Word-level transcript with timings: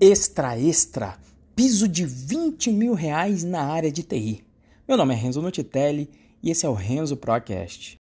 Extra 0.00 0.56
Extra, 0.56 1.18
piso 1.56 1.88
de 1.88 2.06
20 2.06 2.70
mil 2.70 2.94
reais 2.94 3.42
na 3.42 3.62
área 3.62 3.90
de 3.90 4.04
TI. 4.04 4.46
Meu 4.86 4.96
nome 4.96 5.12
é 5.12 5.16
Renzo 5.16 5.42
Nutitelli 5.42 6.08
e 6.40 6.52
esse 6.52 6.64
é 6.64 6.68
o 6.68 6.72
Renzo 6.72 7.16
Procast. 7.16 7.96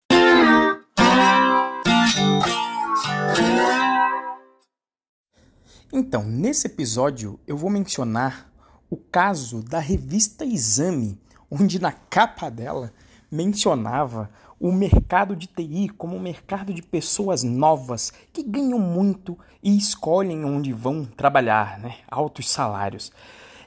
Então, 5.91 6.23
nesse 6.23 6.65
episódio 6.65 7.39
eu 7.45 7.55
vou 7.55 7.69
mencionar 7.69 8.51
o 8.89 8.97
caso 8.97 9.61
da 9.61 9.77
revista 9.77 10.43
Exame, 10.43 11.21
onde 11.47 11.79
na 11.79 11.91
capa 11.91 12.49
dela 12.49 12.91
mencionava 13.31 14.31
o 14.63 14.71
mercado 14.71 15.35
de 15.35 15.45
TI 15.45 15.89
como 15.89 16.15
um 16.15 16.21
mercado 16.21 16.73
de 16.73 16.81
pessoas 16.81 17.43
novas 17.43 18.13
que 18.31 18.41
ganham 18.41 18.79
muito 18.79 19.37
e 19.61 19.75
escolhem 19.75 20.45
onde 20.45 20.71
vão 20.71 21.03
trabalhar, 21.03 21.77
né? 21.79 21.95
altos 22.09 22.49
salários. 22.49 23.11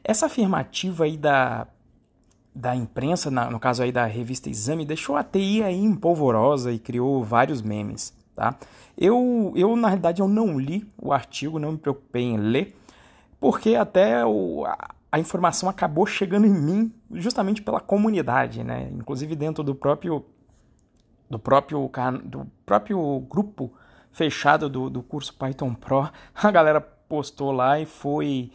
Essa 0.03 0.25
afirmativa 0.25 1.05
aí 1.05 1.19
da, 1.19 1.67
da 2.55 2.75
imprensa, 2.75 3.31
na, 3.31 3.51
no 3.51 3.61
caso 3.61 3.83
aí 3.83 3.93
da 3.93 4.07
revista 4.07 4.49
Exame, 4.49 4.87
deixou 4.87 5.17
a 5.17 5.23
TI 5.23 5.63
aí 5.63 5.79
empolvorosa 5.79 6.73
e 6.73 6.79
criou 6.79 7.23
vários 7.23 7.61
memes. 7.61 8.15
Tá? 8.35 8.57
Eu, 8.97 9.53
eu, 9.55 9.77
na 9.77 9.89
realidade, 9.89 10.23
eu 10.23 10.29
não 10.29 10.59
li 10.59 10.91
o 10.97 11.13
artigo, 11.13 11.59
não 11.59 11.73
me 11.73 11.79
preocupei 11.79 12.23
em 12.23 12.39
ler, 12.39 12.75
porque 13.39 13.75
até 13.75 14.25
o, 14.25 14.65
a, 14.65 14.95
a 15.13 15.21
informação 15.21 15.69
acabou 15.69 16.07
chegando 16.07 16.47
em 16.47 16.55
mim 16.55 16.91
justamente 17.13 17.61
pela 17.61 17.81
comunidade, 17.81 18.65
né? 18.65 18.89
Inclusive 18.95 19.37
dentro 19.37 19.63
do 19.63 19.75
próprio 19.75 20.25
do 21.29 21.39
próprio, 21.39 21.91
do 22.25 22.47
próprio 22.65 23.21
grupo 23.21 23.73
fechado 24.13 24.69
do, 24.69 24.89
do 24.89 25.03
curso 25.03 25.35
Python 25.35 25.75
Pro, 25.75 26.11
a 26.35 26.51
galera 26.51 26.81
postou 26.81 27.53
lá 27.53 27.79
e 27.79 27.87
foi 27.87 28.51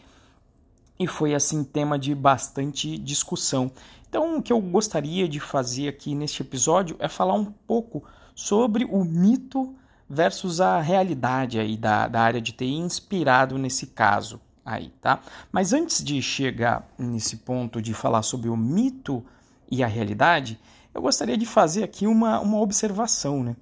e 0.99 1.07
foi 1.07 1.33
assim 1.33 1.63
tema 1.63 1.97
de 1.97 2.13
bastante 2.13 2.95
discussão. 2.97 3.71
Então, 4.07 4.37
o 4.37 4.41
que 4.41 4.53
eu 4.53 4.61
gostaria 4.61 5.27
de 5.27 5.39
fazer 5.39 5.87
aqui 5.87 6.13
neste 6.13 6.43
episódio 6.43 6.95
é 6.99 7.07
falar 7.07 7.33
um 7.33 7.45
pouco 7.45 8.03
sobre 8.35 8.85
o 8.85 9.03
mito 9.03 9.73
versus 10.07 10.61
a 10.61 10.79
realidade 10.79 11.59
aí 11.59 11.75
da, 11.75 12.07
da 12.07 12.21
área 12.21 12.41
de 12.41 12.51
TI 12.51 12.73
inspirado 12.73 13.57
nesse 13.57 13.87
caso 13.87 14.39
aí, 14.65 14.89
tá? 15.01 15.21
Mas 15.51 15.73
antes 15.73 16.03
de 16.03 16.21
chegar 16.21 16.87
nesse 16.99 17.37
ponto 17.37 17.81
de 17.81 17.93
falar 17.93 18.21
sobre 18.21 18.49
o 18.49 18.57
mito 18.57 19.25
e 19.71 19.83
a 19.83 19.87
realidade, 19.87 20.59
eu 20.93 21.01
gostaria 21.01 21.37
de 21.37 21.45
fazer 21.45 21.83
aqui 21.83 22.05
uma, 22.05 22.39
uma 22.39 22.59
observação. 22.59 23.43
Né? 23.43 23.55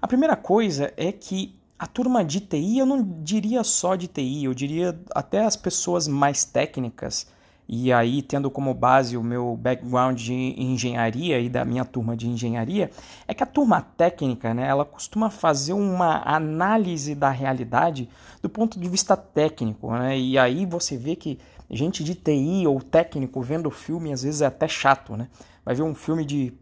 A 0.00 0.06
primeira 0.06 0.36
coisa 0.36 0.92
é 0.96 1.10
que 1.10 1.54
a 1.78 1.86
turma 1.86 2.24
de 2.24 2.40
TI, 2.40 2.78
eu 2.78 2.86
não 2.86 3.02
diria 3.22 3.64
só 3.64 3.96
de 3.96 4.06
TI, 4.06 4.44
eu 4.44 4.54
diria 4.54 4.98
até 5.14 5.44
as 5.44 5.56
pessoas 5.56 6.06
mais 6.06 6.44
técnicas, 6.44 7.26
e 7.68 7.92
aí 7.92 8.22
tendo 8.22 8.50
como 8.50 8.72
base 8.74 9.16
o 9.16 9.22
meu 9.22 9.56
background 9.56 10.18
de 10.18 10.32
engenharia 10.32 11.40
e 11.40 11.48
da 11.48 11.64
minha 11.64 11.84
turma 11.84 12.16
de 12.16 12.28
engenharia, 12.28 12.90
é 13.26 13.34
que 13.34 13.42
a 13.42 13.46
turma 13.46 13.80
técnica, 13.80 14.54
né, 14.54 14.68
ela 14.68 14.84
costuma 14.84 15.30
fazer 15.30 15.72
uma 15.72 16.22
análise 16.24 17.14
da 17.14 17.30
realidade 17.30 18.08
do 18.40 18.48
ponto 18.48 18.78
de 18.78 18.88
vista 18.88 19.16
técnico, 19.16 19.90
né, 19.92 20.18
e 20.18 20.38
aí 20.38 20.64
você 20.66 20.96
vê 20.96 21.16
que 21.16 21.38
gente 21.70 22.04
de 22.04 22.14
TI 22.14 22.66
ou 22.66 22.80
técnico 22.80 23.42
vendo 23.42 23.70
filme 23.70 24.12
às 24.12 24.22
vezes 24.22 24.42
é 24.42 24.46
até 24.46 24.68
chato, 24.68 25.16
né, 25.16 25.28
vai 25.64 25.74
ver 25.74 25.82
um 25.82 25.94
filme 25.94 26.24
de 26.24 26.52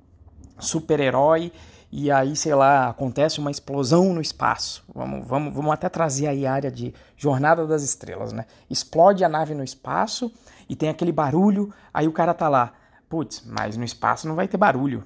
super-herói 0.59 1.53
e 1.91 2.11
aí, 2.11 2.35
sei 2.35 2.55
lá, 2.55 2.89
acontece 2.89 3.39
uma 3.39 3.51
explosão 3.51 4.15
no 4.15 4.21
espaço. 4.23 4.83
Vamos, 4.95 5.27
vamos, 5.27 5.53
vamos 5.53 5.73
até 5.73 5.91
trazer 5.91 6.27
aí 6.27 6.47
a 6.47 6.53
área 6.53 6.71
de 6.71 6.95
Jornada 7.17 7.67
das 7.67 7.83
Estrelas, 7.83 8.33
né? 8.33 8.47
Explode 8.71 9.23
a 9.23 9.29
nave 9.29 9.55
no 9.55 9.63
espaço 9.63 10.33
e 10.69 10.75
tem 10.75 10.89
aquele 10.89 11.13
barulho, 11.13 11.71
aí 11.93 12.09
o 12.09 12.13
cara 12.13 12.33
tá 12.33 12.49
lá, 12.49 12.73
putz, 13.11 13.45
mas 13.47 13.77
no 13.77 13.85
espaço 13.85 14.27
não 14.27 14.35
vai 14.35 14.49
ter 14.49 14.57
barulho. 14.57 15.05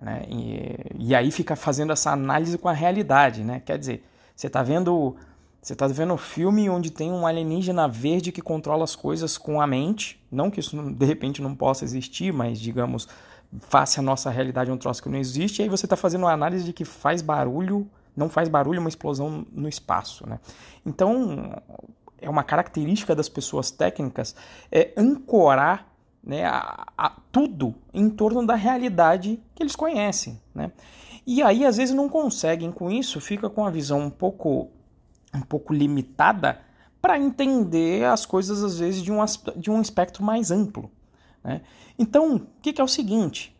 Né? 0.00 0.24
E, 0.28 0.76
e 0.98 1.14
aí 1.14 1.30
fica 1.30 1.54
fazendo 1.54 1.92
essa 1.92 2.10
análise 2.10 2.56
com 2.56 2.68
a 2.68 2.72
realidade, 2.72 3.44
né? 3.44 3.60
Quer 3.60 3.78
dizer, 3.78 4.04
você 4.34 4.48
tá 4.48 4.62
vendo. 4.62 5.16
Você 5.60 5.74
tá 5.74 5.86
vendo 5.86 6.12
um 6.12 6.18
filme 6.18 6.68
onde 6.68 6.90
tem 6.90 7.10
um 7.10 7.26
alienígena 7.26 7.88
verde 7.88 8.30
que 8.30 8.42
controla 8.42 8.84
as 8.84 8.94
coisas 8.94 9.38
com 9.38 9.62
a 9.62 9.66
mente. 9.66 10.22
Não 10.30 10.50
que 10.50 10.60
isso 10.60 10.76
de 10.92 11.06
repente 11.06 11.40
não 11.40 11.54
possa 11.54 11.84
existir, 11.84 12.34
mas 12.34 12.60
digamos, 12.60 13.08
face 13.60 14.00
à 14.00 14.02
nossa 14.02 14.30
realidade 14.30 14.70
um 14.70 14.76
troço 14.76 15.02
que 15.02 15.08
não 15.08 15.18
existe, 15.18 15.60
e 15.60 15.62
aí 15.62 15.68
você 15.68 15.86
está 15.86 15.96
fazendo 15.96 16.22
uma 16.22 16.32
análise 16.32 16.64
de 16.64 16.72
que 16.72 16.84
faz 16.84 17.22
barulho, 17.22 17.88
não 18.16 18.28
faz 18.28 18.48
barulho 18.48 18.80
uma 18.80 18.88
explosão 18.88 19.46
no 19.52 19.68
espaço. 19.68 20.28
Né? 20.28 20.38
Então, 20.84 21.52
é 22.20 22.28
uma 22.28 22.42
característica 22.42 23.14
das 23.14 23.28
pessoas 23.28 23.70
técnicas 23.70 24.34
é 24.70 24.92
ancorar 24.96 25.88
né, 26.22 26.44
a, 26.44 26.86
a, 26.96 27.12
tudo 27.30 27.74
em 27.92 28.08
torno 28.08 28.46
da 28.46 28.54
realidade 28.54 29.40
que 29.54 29.62
eles 29.62 29.76
conhecem. 29.76 30.40
Né? 30.54 30.72
E 31.26 31.42
aí, 31.42 31.64
às 31.64 31.76
vezes, 31.76 31.94
não 31.94 32.08
conseguem 32.08 32.72
com 32.72 32.90
isso, 32.90 33.20
fica 33.20 33.48
com 33.50 33.64
a 33.64 33.70
visão 33.70 34.00
um 34.00 34.10
pouco, 34.10 34.70
um 35.34 35.40
pouco 35.40 35.72
limitada 35.72 36.60
para 37.00 37.18
entender 37.18 38.04
as 38.04 38.24
coisas, 38.24 38.64
às 38.64 38.78
vezes, 38.78 39.02
de 39.02 39.12
um, 39.12 39.18
de 39.56 39.70
um 39.70 39.80
espectro 39.80 40.24
mais 40.24 40.50
amplo. 40.50 40.90
Né? 41.44 41.60
Então, 41.98 42.36
o 42.36 42.40
que, 42.62 42.72
que 42.72 42.80
é 42.80 42.84
o 42.84 42.88
seguinte? 42.88 43.54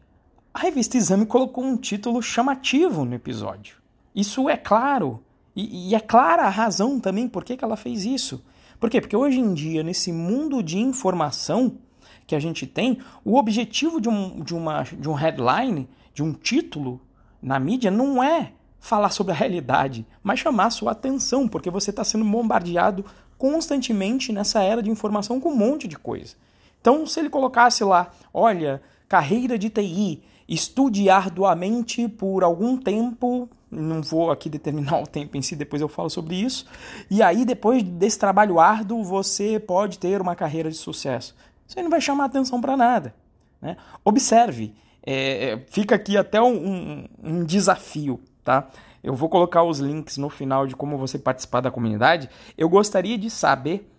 A 0.52 0.60
revista 0.60 0.96
Exame 0.96 1.26
colocou 1.26 1.62
um 1.62 1.76
título 1.76 2.22
chamativo 2.22 3.04
no 3.04 3.14
episódio. 3.14 3.76
Isso 4.14 4.48
é 4.48 4.56
claro. 4.56 5.22
E, 5.54 5.90
e 5.90 5.94
é 5.94 6.00
clara 6.00 6.44
a 6.44 6.48
razão 6.48 6.98
também 6.98 7.28
por 7.28 7.44
que, 7.44 7.56
que 7.56 7.64
ela 7.64 7.76
fez 7.76 8.04
isso. 8.04 8.44
Por 8.80 8.90
quê? 8.90 9.00
Porque 9.00 9.16
hoje 9.16 9.38
em 9.38 9.54
dia, 9.54 9.82
nesse 9.82 10.12
mundo 10.12 10.62
de 10.62 10.78
informação 10.78 11.78
que 12.26 12.34
a 12.34 12.40
gente 12.40 12.66
tem, 12.66 12.98
o 13.24 13.36
objetivo 13.36 14.00
de 14.00 14.08
um, 14.08 14.42
de 14.42 14.54
uma, 14.54 14.82
de 14.82 15.08
um 15.08 15.12
headline, 15.12 15.88
de 16.12 16.22
um 16.22 16.32
título 16.32 17.00
na 17.42 17.58
mídia, 17.58 17.90
não 17.90 18.22
é 18.22 18.52
falar 18.80 19.10
sobre 19.10 19.32
a 19.32 19.36
realidade, 19.36 20.06
mas 20.22 20.40
chamar 20.40 20.70
sua 20.70 20.92
atenção, 20.92 21.48
porque 21.48 21.70
você 21.70 21.90
está 21.90 22.04
sendo 22.04 22.24
bombardeado 22.24 23.04
constantemente 23.38 24.32
nessa 24.32 24.62
era 24.62 24.82
de 24.82 24.90
informação 24.90 25.40
com 25.40 25.50
um 25.50 25.56
monte 25.56 25.88
de 25.88 25.96
coisa. 25.96 26.36
Então, 26.84 27.06
se 27.06 27.18
ele 27.18 27.30
colocasse 27.30 27.82
lá, 27.82 28.10
olha, 28.30 28.82
carreira 29.08 29.56
de 29.56 29.70
TI, 29.70 30.22
estude 30.46 31.08
arduamente 31.08 32.06
por 32.06 32.44
algum 32.44 32.76
tempo, 32.76 33.48
não 33.70 34.02
vou 34.02 34.30
aqui 34.30 34.50
determinar 34.50 35.00
o 35.00 35.06
tempo 35.06 35.34
em 35.34 35.40
si, 35.40 35.56
depois 35.56 35.80
eu 35.80 35.88
falo 35.88 36.10
sobre 36.10 36.36
isso, 36.36 36.66
e 37.10 37.22
aí 37.22 37.46
depois 37.46 37.82
desse 37.82 38.18
trabalho 38.18 38.60
árduo 38.60 39.02
você 39.02 39.58
pode 39.58 39.98
ter 39.98 40.20
uma 40.20 40.36
carreira 40.36 40.70
de 40.70 40.76
sucesso. 40.76 41.34
Isso 41.66 41.78
aí 41.78 41.82
não 41.82 41.90
vai 41.90 42.02
chamar 42.02 42.26
atenção 42.26 42.60
para 42.60 42.76
nada. 42.76 43.14
Né? 43.62 43.78
Observe, 44.04 44.74
é, 45.02 45.52
é, 45.52 45.64
fica 45.70 45.94
aqui 45.94 46.18
até 46.18 46.42
um, 46.42 46.52
um, 46.54 47.08
um 47.22 47.44
desafio, 47.44 48.20
tá? 48.44 48.68
Eu 49.02 49.14
vou 49.14 49.30
colocar 49.30 49.62
os 49.62 49.78
links 49.78 50.18
no 50.18 50.28
final 50.28 50.66
de 50.66 50.76
como 50.76 50.98
você 50.98 51.18
participar 51.18 51.62
da 51.62 51.70
comunidade. 51.70 52.28
Eu 52.58 52.68
gostaria 52.68 53.16
de 53.16 53.30
saber 53.30 53.90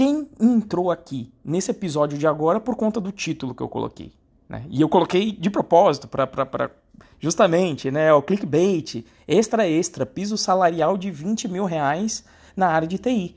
quem 0.00 0.26
entrou 0.40 0.90
aqui 0.90 1.30
nesse 1.44 1.70
episódio 1.70 2.16
de 2.16 2.26
agora 2.26 2.58
por 2.58 2.74
conta 2.74 2.98
do 2.98 3.12
título 3.12 3.54
que 3.54 3.62
eu 3.62 3.68
coloquei. 3.68 4.14
Né? 4.48 4.64
E 4.70 4.80
eu 4.80 4.88
coloquei 4.88 5.30
de 5.30 5.50
propósito 5.50 6.08
para 6.08 6.70
justamente 7.18 7.90
né, 7.90 8.10
o 8.10 8.22
clickbait, 8.22 9.04
extra 9.28 9.68
extra, 9.68 10.06
piso 10.06 10.38
salarial 10.38 10.96
de 10.96 11.10
20 11.10 11.48
mil 11.48 11.66
reais 11.66 12.24
na 12.56 12.68
área 12.68 12.88
de 12.88 12.96
TI. 12.96 13.36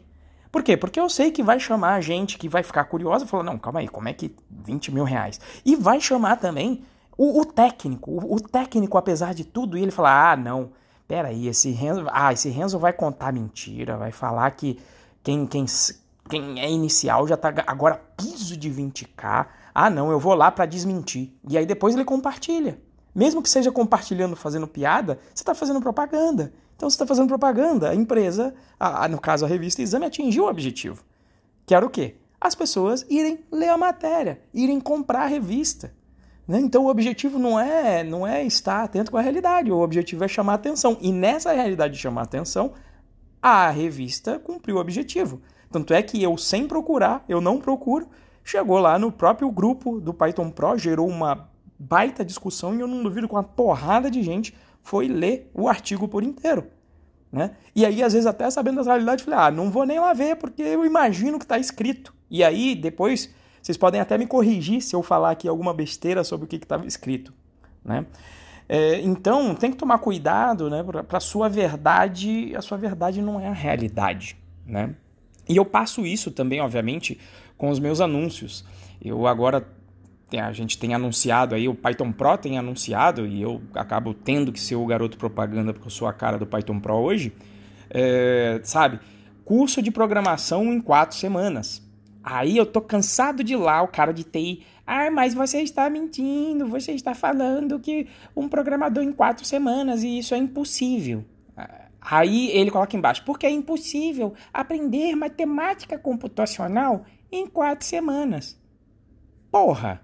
Por 0.49 0.63
quê? 0.63 0.77
Porque 0.77 0.97
eu 0.97 1.09
sei 1.09 1.31
que 1.31 1.43
vai 1.43 1.59
chamar 1.59 1.95
a 1.95 1.99
gente 1.99 2.37
que 2.37 2.47
vai 2.47 2.63
ficar 2.63 2.85
curiosa 2.85 3.25
e 3.25 3.27
falar, 3.27 3.43
não, 3.43 3.57
calma 3.57 3.81
aí, 3.81 3.89
como 3.89 4.07
é 4.07 4.13
que 4.13 4.33
20 4.49 4.89
mil 4.93 5.03
reais? 5.03 5.41
E 5.65 5.75
vai 5.75 5.99
chamar 5.99 6.37
também 6.37 6.85
o, 7.17 7.41
o 7.41 7.45
técnico, 7.45 8.09
o, 8.09 8.35
o, 8.35 8.39
técnico, 8.39 8.97
apesar 8.97 9.33
de 9.33 9.43
tudo, 9.43 9.77
e 9.77 9.81
ele 9.81 9.91
falar, 9.91 10.31
ah, 10.31 10.37
não, 10.37 10.71
peraí, 11.09 11.45
esse 11.45 11.71
Renzo, 11.71 12.05
ah, 12.09 12.31
esse 12.31 12.47
Renzo 12.47 12.79
vai 12.79 12.93
contar 12.93 13.33
mentira, 13.33 13.97
vai 13.97 14.13
falar 14.13 14.49
que 14.51 14.79
quem, 15.21 15.45
quem, 15.45 15.65
quem 16.33 16.59
é 16.59 16.67
inicial 16.67 17.27
já 17.27 17.37
tá 17.37 17.53
agora 17.67 18.01
piso 18.17 18.57
de 18.57 18.67
20k. 18.67 19.45
Ah, 19.71 19.87
não, 19.87 20.09
eu 20.09 20.19
vou 20.19 20.33
lá 20.33 20.49
para 20.49 20.65
desmentir. 20.65 21.31
E 21.47 21.55
aí 21.55 21.63
depois 21.63 21.93
ele 21.93 22.03
compartilha. 22.03 22.81
Mesmo 23.13 23.39
que 23.39 23.47
seja 23.47 23.71
compartilhando, 23.71 24.35
fazendo 24.35 24.67
piada, 24.67 25.19
você 25.31 25.43
está 25.43 25.53
fazendo 25.53 25.79
propaganda. 25.79 26.51
Então 26.75 26.89
você 26.89 26.95
está 26.95 27.05
fazendo 27.05 27.27
propaganda. 27.27 27.91
A 27.91 27.95
empresa, 27.95 28.55
a, 28.79 29.05
a, 29.05 29.07
no 29.07 29.21
caso 29.21 29.45
a 29.45 29.47
revista 29.47 29.83
Exame, 29.83 30.07
atingiu 30.07 30.45
o 30.45 30.49
objetivo. 30.49 31.03
Que 31.67 31.75
era 31.75 31.85
o 31.85 31.89
quê? 31.89 32.15
As 32.41 32.55
pessoas 32.55 33.05
irem 33.11 33.41
ler 33.51 33.69
a 33.69 33.77
matéria, 33.77 34.41
irem 34.51 34.79
comprar 34.79 35.25
a 35.25 35.27
revista. 35.27 35.93
Né? 36.47 36.59
Então 36.59 36.85
o 36.85 36.89
objetivo 36.89 37.37
não 37.37 37.59
é, 37.59 38.03
não 38.03 38.25
é 38.25 38.43
estar 38.43 38.83
atento 38.83 39.11
com 39.11 39.17
a 39.17 39.21
realidade, 39.21 39.71
o 39.71 39.79
objetivo 39.79 40.23
é 40.23 40.27
chamar 40.27 40.55
atenção. 40.55 40.97
E 40.99 41.11
nessa 41.11 41.51
realidade 41.51 41.93
de 41.93 41.99
chamar 41.99 42.23
atenção, 42.23 42.73
a 43.39 43.69
revista 43.69 44.39
cumpriu 44.39 44.77
o 44.77 44.79
objetivo. 44.79 45.39
Tanto 45.73 45.91
é 45.91 46.03
que 46.03 46.21
eu, 46.21 46.37
sem 46.37 46.67
procurar, 46.67 47.25
eu 47.27 47.41
não 47.41 47.59
procuro, 47.59 48.07
chegou 48.43 48.77
lá 48.77 48.99
no 48.99 49.11
próprio 49.11 49.49
grupo 49.49 49.99
do 49.99 50.13
Python 50.13 50.51
Pro, 50.51 50.77
gerou 50.77 51.07
uma 51.07 51.49
baita 51.79 52.23
discussão 52.23 52.75
e 52.75 52.79
eu 52.79 52.85
não 52.85 53.01
duvido 53.01 53.27
que 53.27 53.33
uma 53.33 53.41
porrada 53.41 54.11
de 54.11 54.21
gente 54.21 54.55
foi 54.83 55.07
ler 55.07 55.49
o 55.51 55.67
artigo 55.67 56.07
por 56.07 56.21
inteiro. 56.21 56.67
Né? 57.31 57.55
E 57.75 57.83
aí, 57.83 58.03
às 58.03 58.13
vezes, 58.13 58.27
até 58.27 58.47
sabendo 58.51 58.83
da 58.83 58.91
realidade, 58.91 59.23
eu 59.23 59.25
falei, 59.25 59.47
ah, 59.47 59.49
não 59.49 59.71
vou 59.71 59.83
nem 59.83 59.99
lá 59.99 60.13
ver, 60.13 60.35
porque 60.35 60.61
eu 60.61 60.85
imagino 60.85 61.39
que 61.39 61.45
está 61.45 61.57
escrito. 61.57 62.13
E 62.29 62.43
aí, 62.43 62.75
depois, 62.75 63.33
vocês 63.59 63.75
podem 63.75 63.99
até 63.99 64.15
me 64.15 64.27
corrigir 64.27 64.79
se 64.79 64.95
eu 64.95 65.01
falar 65.01 65.31
aqui 65.31 65.47
alguma 65.47 65.73
besteira 65.73 66.23
sobre 66.23 66.45
o 66.45 66.47
que 66.47 66.57
estava 66.57 66.85
escrito. 66.85 67.33
Né? 67.83 68.05
É, 68.69 69.01
então, 69.01 69.55
tem 69.55 69.71
que 69.71 69.77
tomar 69.77 69.97
cuidado 69.97 70.69
né, 70.69 70.83
para 70.83 71.17
a 71.17 71.19
sua 71.19 71.49
verdade, 71.49 72.55
a 72.55 72.61
sua 72.61 72.77
verdade 72.77 73.23
não 73.23 73.39
é 73.39 73.47
a 73.47 73.53
realidade. 73.53 74.37
Né? 74.67 74.95
E 75.47 75.57
eu 75.57 75.65
passo 75.65 76.05
isso 76.05 76.31
também, 76.31 76.61
obviamente, 76.61 77.19
com 77.57 77.69
os 77.69 77.79
meus 77.79 77.99
anúncios. 77.99 78.65
Eu 79.01 79.27
agora 79.27 79.65
a 80.39 80.51
gente 80.51 80.77
tem 80.77 80.93
anunciado 80.93 81.53
aí, 81.53 81.67
o 81.67 81.75
Python 81.75 82.11
Pro 82.11 82.37
tem 82.37 82.57
anunciado, 82.57 83.27
e 83.27 83.41
eu 83.41 83.61
acabo 83.75 84.13
tendo 84.13 84.51
que 84.51 84.59
ser 84.59 84.75
o 84.75 84.85
garoto 84.85 85.17
propaganda 85.17 85.73
porque 85.73 85.87
eu 85.87 85.91
sou 85.91 86.07
a 86.07 86.13
cara 86.13 86.37
do 86.37 86.45
Python 86.45 86.79
Pro 86.79 86.95
hoje, 86.95 87.33
é, 87.89 88.59
sabe? 88.63 88.99
Curso 89.45 89.81
de 89.81 89.91
programação 89.91 90.73
em 90.73 90.81
quatro 90.81 91.17
semanas. 91.17 91.83
Aí 92.23 92.57
eu 92.57 92.65
tô 92.65 92.79
cansado 92.81 93.43
de 93.43 93.55
lá, 93.55 93.81
o 93.81 93.87
cara 93.87 94.13
de 94.13 94.23
TI. 94.23 94.63
Ah, 94.87 95.11
mas 95.11 95.33
você 95.33 95.61
está 95.61 95.89
mentindo, 95.89 96.67
você 96.67 96.93
está 96.93 97.13
falando 97.13 97.79
que 97.79 98.07
um 98.35 98.47
programador 98.47 99.03
em 99.03 99.11
quatro 99.11 99.45
semanas 99.45 100.03
e 100.03 100.17
isso 100.17 100.33
é 100.33 100.37
impossível. 100.37 101.25
Aí 102.09 102.51
ele 102.51 102.71
coloca 102.71 102.95
embaixo, 102.95 103.23
porque 103.25 103.45
é 103.45 103.49
impossível 103.49 104.33
aprender 104.53 105.15
matemática 105.15 105.97
computacional 105.97 107.05
em 107.31 107.47
quatro 107.47 107.85
semanas. 107.85 108.59
Porra! 109.51 110.01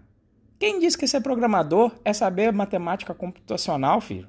Quem 0.58 0.80
disse 0.80 0.98
que 0.98 1.08
ser 1.08 1.22
programador 1.22 1.92
é 2.04 2.12
saber 2.12 2.52
matemática 2.52 3.14
computacional, 3.14 4.02
filho? 4.02 4.28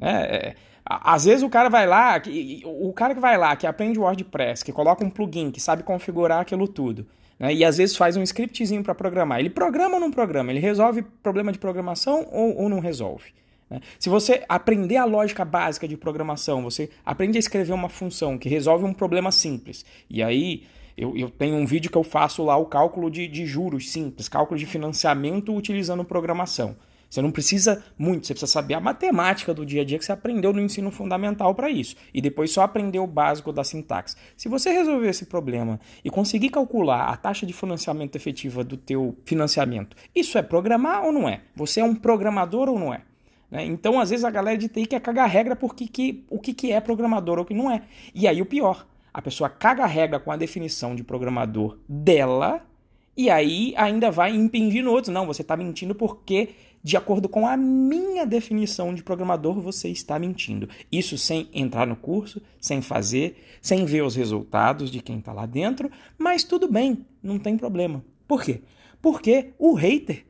É, 0.00 0.48
é, 0.48 0.54
às 0.84 1.24
vezes 1.26 1.42
o 1.42 1.48
cara 1.48 1.68
vai 1.68 1.86
lá, 1.86 2.18
que, 2.18 2.62
o 2.64 2.92
cara 2.92 3.14
que 3.14 3.20
vai 3.20 3.36
lá, 3.36 3.54
que 3.54 3.66
aprende 3.66 3.98
WordPress, 3.98 4.64
que 4.64 4.72
coloca 4.72 5.04
um 5.04 5.10
plugin, 5.10 5.50
que 5.50 5.60
sabe 5.60 5.82
configurar 5.82 6.40
aquilo 6.40 6.66
tudo, 6.66 7.06
né, 7.38 7.52
e 7.54 7.64
às 7.64 7.76
vezes 7.76 7.96
faz 7.96 8.16
um 8.16 8.22
scriptzinho 8.22 8.82
para 8.82 8.94
programar. 8.94 9.38
Ele 9.38 9.50
programa 9.50 9.94
ou 9.94 10.00
não 10.00 10.10
programa? 10.10 10.50
Ele 10.50 10.60
resolve 10.60 11.02
problema 11.22 11.52
de 11.52 11.58
programação 11.58 12.26
ou, 12.32 12.62
ou 12.62 12.68
não 12.68 12.80
resolve? 12.80 13.32
Né? 13.70 13.80
Se 13.98 14.08
você 14.08 14.44
aprender 14.48 14.96
a 14.96 15.04
lógica 15.04 15.44
básica 15.44 15.86
de 15.86 15.96
programação, 15.96 16.62
você 16.62 16.90
aprende 17.04 17.38
a 17.38 17.40
escrever 17.40 17.72
uma 17.72 17.88
função 17.88 18.38
que 18.38 18.48
resolve 18.48 18.84
um 18.84 18.92
problema 18.92 19.30
simples, 19.30 19.84
e 20.08 20.22
aí 20.22 20.64
eu, 20.96 21.16
eu 21.16 21.30
tenho 21.30 21.54
um 21.54 21.64
vídeo 21.64 21.90
que 21.90 21.96
eu 21.96 22.02
faço 22.02 22.44
lá 22.44 22.56
o 22.56 22.66
cálculo 22.66 23.08
de, 23.08 23.28
de 23.28 23.46
juros 23.46 23.90
simples, 23.90 24.28
cálculo 24.28 24.58
de 24.58 24.66
financiamento 24.66 25.54
utilizando 25.54 26.04
programação. 26.04 26.76
Você 27.08 27.22
não 27.22 27.30
precisa 27.30 27.82
muito, 27.96 28.26
você 28.26 28.34
precisa 28.34 28.52
saber 28.52 28.74
a 28.74 28.80
matemática 28.80 29.54
do 29.54 29.64
dia 29.64 29.80
a 29.80 29.84
dia 29.84 29.98
que 29.98 30.04
você 30.04 30.12
aprendeu 30.12 30.52
no 30.52 30.60
ensino 30.60 30.90
fundamental 30.90 31.54
para 31.54 31.70
isso. 31.70 31.96
E 32.12 32.20
depois 32.20 32.50
só 32.50 32.62
aprender 32.62 32.98
o 32.98 33.06
básico 33.06 33.52
da 33.52 33.64
sintaxe. 33.64 34.16
Se 34.36 34.48
você 34.48 34.70
resolver 34.70 35.08
esse 35.08 35.24
problema 35.24 35.80
e 36.04 36.10
conseguir 36.10 36.50
calcular 36.50 37.08
a 37.08 37.16
taxa 37.16 37.46
de 37.46 37.52
financiamento 37.52 38.14
efetiva 38.16 38.62
do 38.62 38.76
teu 38.76 39.16
financiamento, 39.24 39.96
isso 40.14 40.36
é 40.36 40.42
programar 40.42 41.04
ou 41.04 41.12
não 41.12 41.28
é? 41.28 41.42
Você 41.56 41.80
é 41.80 41.84
um 41.84 41.94
programador 41.94 42.68
ou 42.68 42.78
não 42.78 42.92
é? 42.92 43.02
Né? 43.50 43.64
Então, 43.64 43.98
às 44.00 44.10
vezes, 44.10 44.24
a 44.24 44.30
galera 44.30 44.58
de 44.58 44.68
TI 44.68 44.86
quer 44.86 45.00
cagar 45.00 45.28
regra 45.28 45.56
porque 45.56 45.86
que, 45.86 46.24
o 46.30 46.38
que, 46.38 46.52
que 46.52 46.72
é 46.72 46.80
programador 46.80 47.38
ou 47.38 47.44
o 47.44 47.46
que 47.46 47.54
não 47.54 47.70
é. 47.70 47.82
E 48.14 48.26
aí 48.28 48.40
o 48.42 48.46
pior, 48.46 48.86
a 49.12 49.22
pessoa 49.22 49.48
caga 49.48 49.84
a 49.84 49.86
regra 49.86 50.20
com 50.20 50.30
a 50.30 50.36
definição 50.36 50.94
de 50.94 51.02
programador 51.02 51.78
dela 51.88 52.62
e 53.18 53.28
aí 53.30 53.74
ainda 53.76 54.12
vai 54.12 54.32
impingindo 54.32 54.92
outros. 54.92 55.12
Não, 55.12 55.26
você 55.26 55.42
está 55.42 55.56
mentindo 55.56 55.92
porque, 55.92 56.50
de 56.84 56.96
acordo 56.96 57.28
com 57.28 57.48
a 57.48 57.56
minha 57.56 58.24
definição 58.24 58.94
de 58.94 59.02
programador, 59.02 59.60
você 59.60 59.88
está 59.88 60.20
mentindo. 60.20 60.68
Isso 60.90 61.18
sem 61.18 61.48
entrar 61.52 61.84
no 61.84 61.96
curso, 61.96 62.40
sem 62.60 62.80
fazer, 62.80 63.44
sem 63.60 63.84
ver 63.84 64.04
os 64.04 64.14
resultados 64.14 64.88
de 64.88 65.00
quem 65.00 65.18
está 65.18 65.32
lá 65.32 65.46
dentro, 65.46 65.90
mas 66.16 66.44
tudo 66.44 66.70
bem, 66.70 67.04
não 67.20 67.40
tem 67.40 67.56
problema. 67.56 68.04
Por 68.28 68.40
quê? 68.40 68.62
Porque 69.02 69.52
o 69.58 69.74
hater 69.74 70.24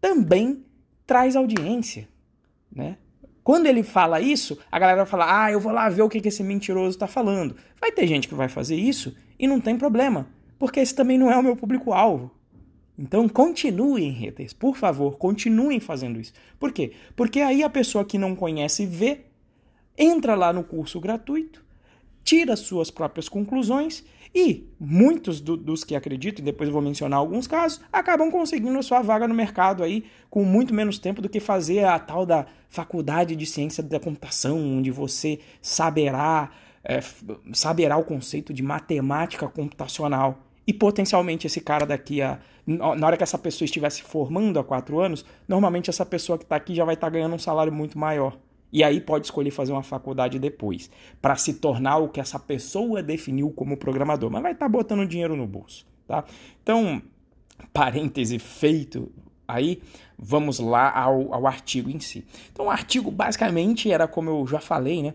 também 0.00 0.64
traz 1.06 1.36
audiência, 1.36 2.08
né? 2.70 2.96
Quando 3.42 3.66
ele 3.66 3.82
fala 3.82 4.20
isso, 4.20 4.58
a 4.70 4.78
galera 4.78 4.98
vai 4.98 5.06
falar: 5.06 5.44
ah, 5.44 5.52
eu 5.52 5.60
vou 5.60 5.72
lá 5.72 5.88
ver 5.88 6.02
o 6.02 6.08
que 6.08 6.26
esse 6.26 6.42
mentiroso 6.42 6.90
está 6.90 7.06
falando. 7.06 7.56
Vai 7.80 7.90
ter 7.90 8.06
gente 8.06 8.28
que 8.28 8.34
vai 8.34 8.48
fazer 8.48 8.76
isso 8.76 9.16
e 9.38 9.46
não 9.46 9.60
tem 9.60 9.76
problema, 9.76 10.28
porque 10.58 10.80
esse 10.80 10.94
também 10.94 11.18
não 11.18 11.30
é 11.30 11.36
o 11.36 11.42
meu 11.42 11.56
público-alvo. 11.56 12.30
Então 12.98 13.26
continuem, 13.28 14.10
haters, 14.10 14.52
por 14.52 14.76
favor, 14.76 15.16
continuem 15.16 15.80
fazendo 15.80 16.20
isso. 16.20 16.34
Por 16.58 16.70
quê? 16.70 16.92
Porque 17.16 17.40
aí 17.40 17.62
a 17.62 17.70
pessoa 17.70 18.04
que 18.04 18.18
não 18.18 18.36
conhece 18.36 18.84
vê, 18.84 19.22
entra 19.96 20.34
lá 20.34 20.52
no 20.52 20.62
curso 20.62 21.00
gratuito, 21.00 21.64
tira 22.22 22.54
suas 22.56 22.90
próprias 22.90 23.26
conclusões 23.26 24.04
e 24.34 24.68
muitos 24.78 25.40
do, 25.40 25.56
dos 25.56 25.82
que 25.82 25.96
acreditam, 25.96 26.42
e 26.42 26.44
depois 26.44 26.68
eu 26.68 26.72
vou 26.72 26.82
mencionar 26.82 27.18
alguns 27.18 27.46
casos, 27.46 27.80
acabam 27.92 28.30
conseguindo 28.30 28.78
a 28.78 28.82
sua 28.82 29.02
vaga 29.02 29.26
no 29.26 29.34
mercado 29.34 29.82
aí 29.82 30.04
com 30.28 30.44
muito 30.44 30.72
menos 30.72 30.98
tempo 30.98 31.20
do 31.20 31.28
que 31.28 31.40
fazer 31.40 31.84
a 31.84 31.98
tal 31.98 32.24
da 32.24 32.46
faculdade 32.68 33.34
de 33.34 33.44
ciência 33.44 33.82
da 33.82 33.98
computação, 33.98 34.56
onde 34.58 34.90
você 34.90 35.40
saberá, 35.60 36.50
é, 36.84 37.00
saberá 37.52 37.96
o 37.96 38.04
conceito 38.04 38.52
de 38.52 38.62
matemática 38.62 39.48
computacional. 39.48 40.46
E 40.66 40.72
potencialmente 40.72 41.48
esse 41.48 41.60
cara 41.60 41.84
daqui 41.84 42.22
a. 42.22 42.38
Na 42.64 43.04
hora 43.04 43.16
que 43.16 43.24
essa 43.24 43.38
pessoa 43.38 43.64
estiver 43.64 43.90
se 43.90 44.02
formando 44.02 44.60
há 44.60 44.62
quatro 44.62 45.00
anos, 45.00 45.24
normalmente 45.48 45.90
essa 45.90 46.06
pessoa 46.06 46.38
que 46.38 46.44
está 46.44 46.54
aqui 46.54 46.74
já 46.74 46.84
vai 46.84 46.94
estar 46.94 47.08
tá 47.08 47.10
ganhando 47.12 47.34
um 47.34 47.38
salário 47.38 47.72
muito 47.72 47.98
maior. 47.98 48.38
E 48.72 48.84
aí 48.84 49.00
pode 49.00 49.26
escolher 49.26 49.50
fazer 49.50 49.72
uma 49.72 49.82
faculdade 49.82 50.38
depois, 50.38 50.90
para 51.20 51.36
se 51.36 51.54
tornar 51.54 51.98
o 51.98 52.08
que 52.08 52.20
essa 52.20 52.38
pessoa 52.38 53.02
definiu 53.02 53.50
como 53.50 53.76
programador, 53.76 54.30
mas 54.30 54.42
vai 54.42 54.52
estar 54.52 54.66
tá 54.66 54.70
botando 54.70 55.06
dinheiro 55.06 55.36
no 55.36 55.46
bolso, 55.46 55.86
tá? 56.06 56.24
Então, 56.62 57.02
parêntese 57.72 58.38
feito 58.38 59.10
aí, 59.46 59.82
vamos 60.16 60.60
lá 60.60 60.90
ao, 60.96 61.34
ao 61.34 61.46
artigo 61.46 61.90
em 61.90 61.98
si. 61.98 62.24
Então, 62.52 62.66
o 62.66 62.70
artigo 62.70 63.10
basicamente 63.10 63.90
era 63.90 64.06
como 64.06 64.30
eu 64.30 64.46
já 64.46 64.60
falei, 64.60 65.02
né? 65.02 65.14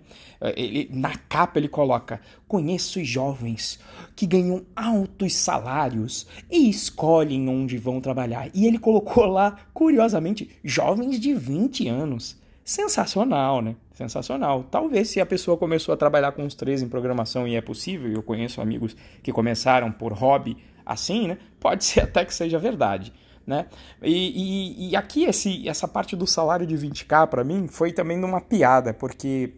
Ele, 0.56 0.90
na 0.92 1.16
capa 1.16 1.58
ele 1.58 1.70
coloca: 1.70 2.20
Conheço 2.48 3.04
jovens 3.04 3.80
que 4.16 4.28
ganham 4.28 4.66
altos 4.76 5.34
salários 5.36 6.28
e 6.52 6.70
escolhem 6.70 7.48
onde 7.48 7.78
vão 7.78 8.02
trabalhar. 8.02 8.50
E 8.54 8.66
ele 8.66 8.78
colocou 8.78 9.26
lá, 9.26 9.58
curiosamente, 9.74 10.50
jovens 10.64 11.20
de 11.20 11.34
20 11.34 11.88
anos 11.88 12.38
sensacional, 12.66 13.62
né? 13.62 13.76
Sensacional. 13.94 14.64
Talvez 14.64 15.10
se 15.10 15.22
a 15.22 15.26
pessoa 15.26 15.56
começou 15.56 15.94
a 15.94 15.98
trabalhar 15.98 16.32
com 16.32 16.44
os 16.44 16.56
três 16.56 16.82
em 16.82 16.90
programação 16.90 17.48
e 17.48 17.56
é 17.56 17.62
possível, 17.62 18.12
eu 18.12 18.24
conheço 18.24 18.60
amigos 18.60 18.98
que 19.22 19.32
começaram 19.32 19.92
por 19.92 20.12
hobby 20.12 20.58
assim, 20.84 21.28
né? 21.28 21.38
Pode 21.60 21.86
ser 21.86 22.02
até 22.10 22.26
que 22.26 22.34
seja 22.34 22.58
verdade. 22.58 23.14
Né? 23.46 23.68
E, 24.02 24.88
e, 24.88 24.90
e 24.90 24.96
aqui 24.96 25.26
esse, 25.26 25.70
essa 25.70 25.88
parte 25.88 26.16
do 26.16 26.26
salário 26.26 26.66
de 26.66 26.76
20k 26.76 27.28
para 27.28 27.44
mim 27.44 27.68
foi 27.68 27.94
também 27.94 28.22
uma 28.24 28.42
piada, 28.42 28.92
porque 28.92 29.54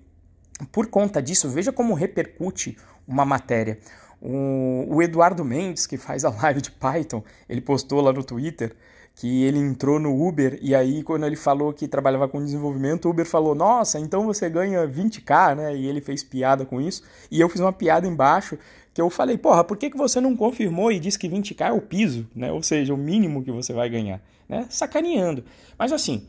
por 0.74 0.88
conta 0.88 1.22
disso, 1.22 1.50
veja 1.50 1.72
como 1.72 1.94
repercute 1.94 2.76
uma 3.08 3.24
matéria. 3.24 3.80
O, 4.22 4.86
o 4.90 5.02
Eduardo 5.02 5.46
Mendes, 5.46 5.88
que 5.88 5.96
faz 5.96 6.26
a 6.26 6.30
live 6.30 6.62
de 6.62 6.72
Python, 6.72 7.24
ele 7.48 7.62
postou 7.62 8.02
lá 8.02 8.12
no 8.12 8.24
Twitter 8.26 8.76
que 9.18 9.44
ele 9.44 9.58
entrou 9.58 10.00
no 10.00 10.28
Uber 10.28 10.60
e 10.62 10.76
aí 10.76 11.02
quando 11.02 11.26
ele 11.26 11.36
falou 11.36 11.74
que 11.74 11.88
trabalhava 11.88 12.28
com 12.28 12.44
desenvolvimento, 12.44 13.06
o 13.06 13.10
Uber 13.10 13.26
falou: 13.26 13.56
"Nossa, 13.56 14.00
então 14.00 14.28
você 14.28 14.48
ganha 14.48 14.88
20k", 14.88 15.56
né? 15.56 15.76
E 15.76 15.88
ele 15.88 16.00
fez 16.00 16.24
piada 16.24 16.66
com 16.66 16.80
isso. 16.80 17.02
E 17.32 17.42
eu 17.42 17.50
fiz 17.50 17.60
uma 17.60 17.74
piada 17.74 18.08
embaixo 18.08 18.60
que 18.94 19.02
eu 19.02 19.10
falei: 19.10 19.36
"Porra, 19.36 19.64
por 19.64 19.76
que 19.76 19.90
que 19.90 19.98
você 19.98 20.22
não 20.22 20.38
confirmou 20.38 20.92
e 20.92 21.00
disse 21.00 21.18
que 21.18 21.28
20k 21.28 21.70
é 21.70 21.72
o 21.72 21.82
piso, 21.82 22.28
né? 22.36 22.52
Ou 22.52 22.62
seja, 22.62 22.94
o 22.94 22.98
mínimo 22.98 23.44
que 23.44 23.52
você 23.52 23.74
vai 23.74 23.90
ganhar", 23.90 24.22
né? 24.48 24.68
Sacaneando. 24.70 25.44
Mas 25.80 25.92
assim, 25.92 26.28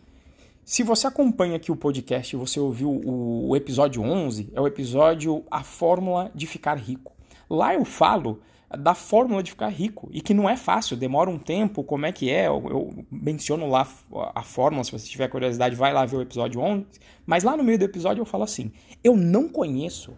se 0.64 0.82
você 0.82 1.06
acompanha 1.06 1.56
aqui 1.56 1.70
o 1.70 1.76
podcast 1.76 2.34
você 2.36 2.58
ouviu 2.58 3.02
o 3.04 3.54
episódio 3.54 4.02
11, 4.02 4.50
é 4.54 4.60
o 4.62 4.66
episódio 4.66 5.44
A 5.50 5.62
Fórmula 5.62 6.30
de 6.34 6.46
Ficar 6.46 6.78
Rico. 6.78 7.12
Lá 7.50 7.74
eu 7.74 7.84
falo 7.84 8.40
da 8.70 8.94
fórmula 8.94 9.42
de 9.42 9.50
ficar 9.50 9.68
rico 9.68 10.08
e 10.12 10.20
que 10.20 10.34
não 10.34 10.48
é 10.48 10.56
fácil, 10.56 10.96
demora 10.96 11.30
um 11.30 11.38
tempo, 11.38 11.82
como 11.82 12.04
é 12.04 12.12
que 12.12 12.30
é? 12.30 12.48
Eu, 12.48 12.62
eu 12.68 13.04
menciono 13.10 13.68
lá 13.68 13.88
a 14.34 14.42
fórmula, 14.42 14.84
se 14.84 14.92
você 14.92 15.08
tiver 15.08 15.28
curiosidade, 15.28 15.74
vai 15.74 15.92
lá 15.92 16.04
ver 16.04 16.16
o 16.16 16.22
episódio 16.22 16.60
11, 16.60 16.86
mas 17.24 17.44
lá 17.44 17.56
no 17.56 17.64
meio 17.64 17.78
do 17.78 17.84
episódio 17.84 18.20
eu 18.20 18.26
falo 18.26 18.44
assim: 18.44 18.70
eu 19.02 19.16
não 19.16 19.48
conheço 19.48 20.14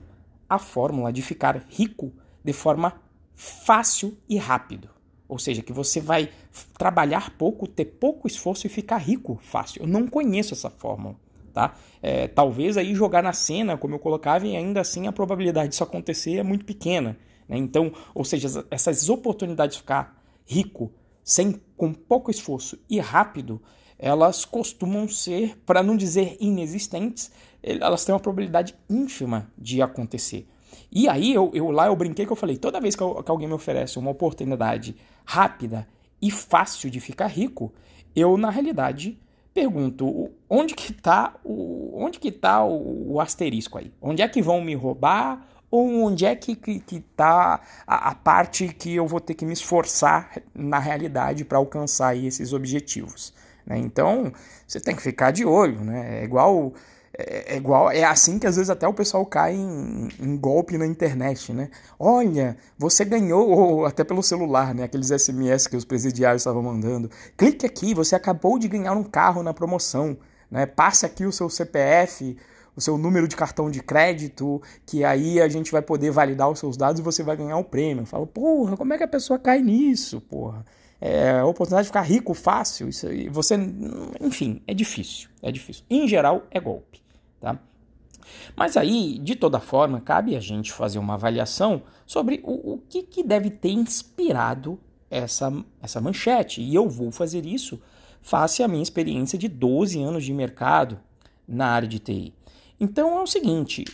a 0.48 0.58
fórmula 0.58 1.12
de 1.12 1.22
ficar 1.22 1.64
rico 1.68 2.12
de 2.44 2.52
forma 2.52 3.00
fácil 3.34 4.18
e 4.28 4.36
rápido. 4.36 4.90
Ou 5.28 5.38
seja, 5.38 5.62
que 5.62 5.72
você 5.72 6.00
vai 6.00 6.28
trabalhar 6.76 7.30
pouco, 7.38 7.68
ter 7.68 7.84
pouco 7.84 8.26
esforço 8.26 8.66
e 8.66 8.70
ficar 8.70 8.96
rico 8.96 9.38
fácil. 9.40 9.82
Eu 9.82 9.86
não 9.86 10.08
conheço 10.08 10.54
essa 10.54 10.68
fórmula. 10.68 11.14
Tá? 11.52 11.74
É, 12.02 12.28
talvez 12.28 12.76
aí 12.76 12.94
jogar 12.94 13.22
na 13.22 13.32
cena, 13.32 13.76
como 13.76 13.94
eu 13.94 13.98
colocava, 13.98 14.46
e 14.46 14.56
ainda 14.56 14.80
assim 14.80 15.06
a 15.06 15.12
probabilidade 15.12 15.70
disso 15.70 15.84
acontecer 15.84 16.38
é 16.38 16.42
muito 16.42 16.64
pequena. 16.64 17.16
Né? 17.50 17.58
Então, 17.58 17.92
ou 18.14 18.24
seja, 18.24 18.64
essas 18.70 19.08
oportunidades 19.08 19.74
de 19.74 19.82
ficar 19.82 20.22
rico 20.46 20.92
sem 21.24 21.60
com 21.76 21.92
pouco 21.92 22.30
esforço 22.30 22.78
e 22.88 23.00
rápido, 23.00 23.60
elas 23.98 24.44
costumam 24.44 25.08
ser, 25.08 25.58
para 25.66 25.82
não 25.82 25.96
dizer 25.96 26.36
inexistentes, 26.40 27.30
elas 27.62 28.04
têm 28.04 28.14
uma 28.14 28.20
probabilidade 28.20 28.74
ínfima 28.88 29.50
de 29.58 29.82
acontecer. 29.82 30.48
E 30.90 31.08
aí, 31.08 31.34
eu, 31.34 31.50
eu 31.52 31.70
lá 31.70 31.86
eu 31.86 31.96
brinquei 31.96 32.24
que 32.24 32.32
eu 32.32 32.36
falei, 32.36 32.56
toda 32.56 32.80
vez 32.80 32.94
que, 32.94 33.02
eu, 33.02 33.22
que 33.22 33.30
alguém 33.30 33.48
me 33.48 33.54
oferece 33.54 33.98
uma 33.98 34.10
oportunidade 34.10 34.96
rápida 35.24 35.86
e 36.22 36.30
fácil 36.30 36.88
de 36.88 37.00
ficar 37.00 37.26
rico, 37.26 37.72
eu, 38.14 38.36
na 38.36 38.50
realidade, 38.50 39.18
pergunto, 39.52 40.30
onde 40.48 40.74
que 40.74 40.92
está 40.92 41.38
o, 41.44 41.92
onde 42.02 42.18
que 42.18 42.32
tá 42.32 42.64
o, 42.64 43.14
o 43.14 43.20
asterisco 43.20 43.78
aí? 43.78 43.92
Onde 44.00 44.22
é 44.22 44.28
que 44.28 44.40
vão 44.40 44.60
me 44.62 44.74
roubar? 44.74 45.46
Onde 45.70 46.26
é 46.26 46.34
que 46.34 46.52
está 46.52 46.64
que, 46.64 46.80
que 46.80 47.00
tá 47.00 47.60
a, 47.86 48.10
a, 48.10 48.14
parte 48.14 48.68
que 48.68 48.94
eu 48.94 49.06
vou 49.06 49.20
ter 49.20 49.34
que 49.34 49.46
me 49.46 49.52
esforçar 49.52 50.42
na 50.54 50.78
realidade 50.78 51.44
para 51.44 51.58
alcançar 51.58 52.16
esses 52.16 52.52
objetivos. 52.52 53.32
Né? 53.64 53.78
Então, 53.78 54.32
você 54.66 54.80
tem 54.80 54.96
que 54.96 55.02
ficar 55.02 55.30
de 55.30 55.44
olho. 55.44 55.80
Né? 55.84 56.20
É 56.20 56.24
igual. 56.24 56.72
É, 57.12 57.54
é, 57.54 57.56
igual, 57.56 57.90
é 57.90 58.04
assim 58.04 58.38
que 58.38 58.46
às 58.46 58.54
vezes 58.54 58.70
até 58.70 58.86
o 58.86 58.94
pessoal 58.94 59.26
cai 59.26 59.52
em, 59.54 60.08
em, 60.20 60.36
golpe 60.36 60.78
na 60.78 60.86
internet, 60.86 61.52
né? 61.52 61.68
Olha, 61.98 62.56
você 62.78 63.04
ganhou, 63.04 63.50
ou 63.50 63.84
até 63.84 64.04
pelo 64.04 64.22
celular, 64.22 64.72
né? 64.72 64.84
Aqueles 64.84 65.08
SMS 65.08 65.66
que 65.66 65.76
os 65.76 65.84
presidiários 65.84 66.42
estavam 66.42 66.62
mandando. 66.62 67.10
Clique 67.36 67.66
aqui, 67.66 67.94
você 67.94 68.14
acabou 68.14 68.60
de 68.60 68.68
ganhar 68.68 68.92
um 68.92 69.02
carro 69.02 69.42
na 69.42 69.52
promoção, 69.52 70.16
né? 70.48 70.66
Passe 70.66 71.04
aqui 71.04 71.26
o 71.26 71.32
seu 71.32 71.50
CPF 71.50 72.36
o 72.74 72.80
seu 72.80 72.96
número 72.96 73.26
de 73.26 73.36
cartão 73.36 73.70
de 73.70 73.82
crédito, 73.82 74.60
que 74.86 75.04
aí 75.04 75.40
a 75.40 75.48
gente 75.48 75.72
vai 75.72 75.82
poder 75.82 76.10
validar 76.10 76.50
os 76.50 76.58
seus 76.58 76.76
dados 76.76 77.00
e 77.00 77.02
você 77.02 77.22
vai 77.22 77.36
ganhar 77.36 77.56
o 77.56 77.64
prêmio. 77.64 78.02
Eu 78.02 78.06
falo, 78.06 78.26
porra, 78.26 78.76
como 78.76 78.92
é 78.92 78.98
que 78.98 79.04
a 79.04 79.08
pessoa 79.08 79.38
cai 79.38 79.60
nisso, 79.60 80.20
porra? 80.20 80.64
É 81.00 81.38
a 81.38 81.46
oportunidade 81.46 81.84
de 81.84 81.88
ficar 81.88 82.02
rico 82.02 82.34
fácil, 82.34 82.88
isso 82.88 83.06
aí, 83.06 83.28
você, 83.28 83.56
enfim, 84.20 84.62
é 84.66 84.74
difícil, 84.74 85.30
é 85.42 85.50
difícil. 85.50 85.82
Em 85.88 86.06
geral, 86.06 86.46
é 86.50 86.60
golpe, 86.60 87.02
tá? 87.40 87.58
Mas 88.54 88.76
aí, 88.76 89.18
de 89.18 89.34
toda 89.34 89.60
forma, 89.60 90.00
cabe 90.00 90.36
a 90.36 90.40
gente 90.40 90.72
fazer 90.72 90.98
uma 90.98 91.14
avaliação 91.14 91.82
sobre 92.06 92.40
o, 92.44 92.74
o 92.74 92.78
que, 92.78 93.02
que 93.02 93.22
deve 93.22 93.50
ter 93.50 93.70
inspirado 93.70 94.78
essa, 95.10 95.52
essa 95.82 96.00
manchete. 96.00 96.62
E 96.62 96.74
eu 96.74 96.88
vou 96.88 97.10
fazer 97.10 97.44
isso 97.44 97.80
face 98.20 98.62
à 98.62 98.68
minha 98.68 98.82
experiência 98.82 99.38
de 99.38 99.48
12 99.48 100.00
anos 100.02 100.24
de 100.24 100.32
mercado 100.32 101.00
na 101.46 101.68
área 101.68 101.88
de 101.88 101.98
TI. 101.98 102.34
Então 102.80 103.18
é 103.18 103.22
o 103.22 103.26
seguinte: 103.26 103.84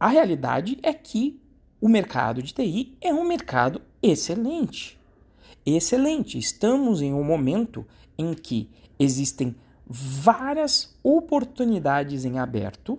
a 0.00 0.08
realidade 0.08 0.78
é 0.82 0.92
que 0.94 1.38
o 1.80 1.88
mercado 1.88 2.42
de 2.42 2.54
TI 2.54 2.96
é 3.00 3.12
um 3.12 3.24
mercado 3.24 3.82
excelente. 4.02 4.98
Excelente. 5.64 6.38
Estamos 6.38 7.02
em 7.02 7.12
um 7.12 7.22
momento 7.22 7.86
em 8.16 8.32
que 8.34 8.68
existem 8.98 9.54
várias 9.86 10.96
oportunidades 11.02 12.24
em 12.24 12.38
aberto 12.38 12.98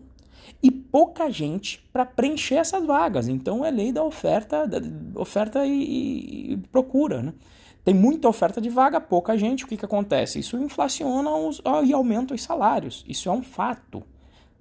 e 0.62 0.70
pouca 0.70 1.30
gente 1.32 1.84
para 1.92 2.06
preencher 2.06 2.56
essas 2.56 2.86
vagas. 2.86 3.28
Então 3.28 3.66
é 3.66 3.72
lei 3.72 3.92
da 3.92 4.04
oferta, 4.04 4.68
da 4.68 4.80
oferta 5.20 5.66
e, 5.66 6.54
e 6.54 6.58
procura, 6.72 7.24
né? 7.24 7.34
Tem 7.84 7.94
muita 7.94 8.30
oferta 8.30 8.62
de 8.62 8.70
vaga, 8.70 9.02
pouca 9.02 9.38
gente. 9.38 9.66
O 9.66 9.68
que, 9.68 9.75
que 9.75 9.84
acontece? 9.84 10.40
Isso 10.40 10.58
inflaciona 10.58 11.30
os, 11.36 11.62
e 11.86 11.92
aumenta 11.92 12.34
os 12.34 12.42
salários. 12.42 13.04
Isso 13.08 13.28
é 13.28 13.32
um 13.32 13.44
fato. 13.44 14.04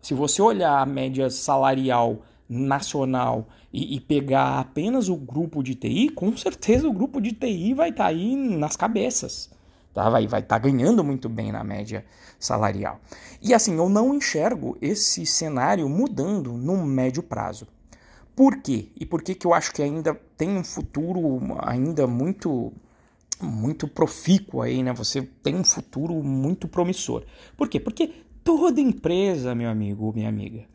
Se 0.03 0.15
você 0.15 0.43
olhar 0.43 0.81
a 0.81 0.85
média 0.85 1.31
salarial 1.31 2.23
nacional 2.49 3.47
e, 3.73 3.95
e, 3.97 4.01
pegar 4.01 4.59
apenas 4.59 5.09
o 5.09 5.17
grupo 5.17 5.63
de 5.63 5.77
TI, 5.77 6.09
com 6.09 6.37
certeza 6.37 6.89
o 6.89 6.93
grupo 6.93 7.21
de 7.21 7.33
TI 7.33 7.73
vai 7.73 7.91
estar 7.91 8.05
tá 8.05 8.11
aí 8.11 8.35
nas 8.35 8.77
cabeças. 8.77 9.49
Tá? 9.95 10.11
Vai 10.11 10.25
estar 10.25 10.43
tá 10.43 10.59
ganhando 10.59 11.05
muito 11.05 11.29
bem 11.29 11.53
na 11.53 11.63
média 11.63 12.05
salarial. 12.39 13.01
E 13.41 13.55
assim, 13.55 13.77
eu 13.77 13.89
não 13.89 14.13
enxergo 14.13 14.77
esse 14.83 15.25
cenário 15.25 15.89
mudando 15.89 16.53
no 16.53 16.85
médio 16.85 17.23
prazo. 17.23 17.69
Por 18.35 18.57
quê? 18.57 18.89
E 18.99 19.07
por 19.07 19.23
que, 19.23 19.37
que 19.37 19.47
eu 19.47 19.55
acho 19.55 19.73
que 19.73 19.83
ainda 19.83 20.15
tem 20.37 20.51
um 20.51 20.65
futuro 20.65 21.41
ainda 21.61 22.09
muito 22.09 22.73
muito 23.41 23.89
profícuo 23.89 24.63
aí, 24.63 24.83
né? 24.83 24.93
Você 24.93 25.23
tem 25.23 25.57
um 25.57 25.65
futuro 25.65 26.15
muito 26.23 26.69
promissor. 26.69 27.25
Por 27.57 27.69
quê? 27.69 27.81
Porque 27.81 28.13
toda 28.45 28.81
empresa, 28.81 29.55
meu 29.55 29.69
amigo 29.69 30.07
ou 30.07 30.13
minha 30.13 30.29
amiga, 30.29 30.67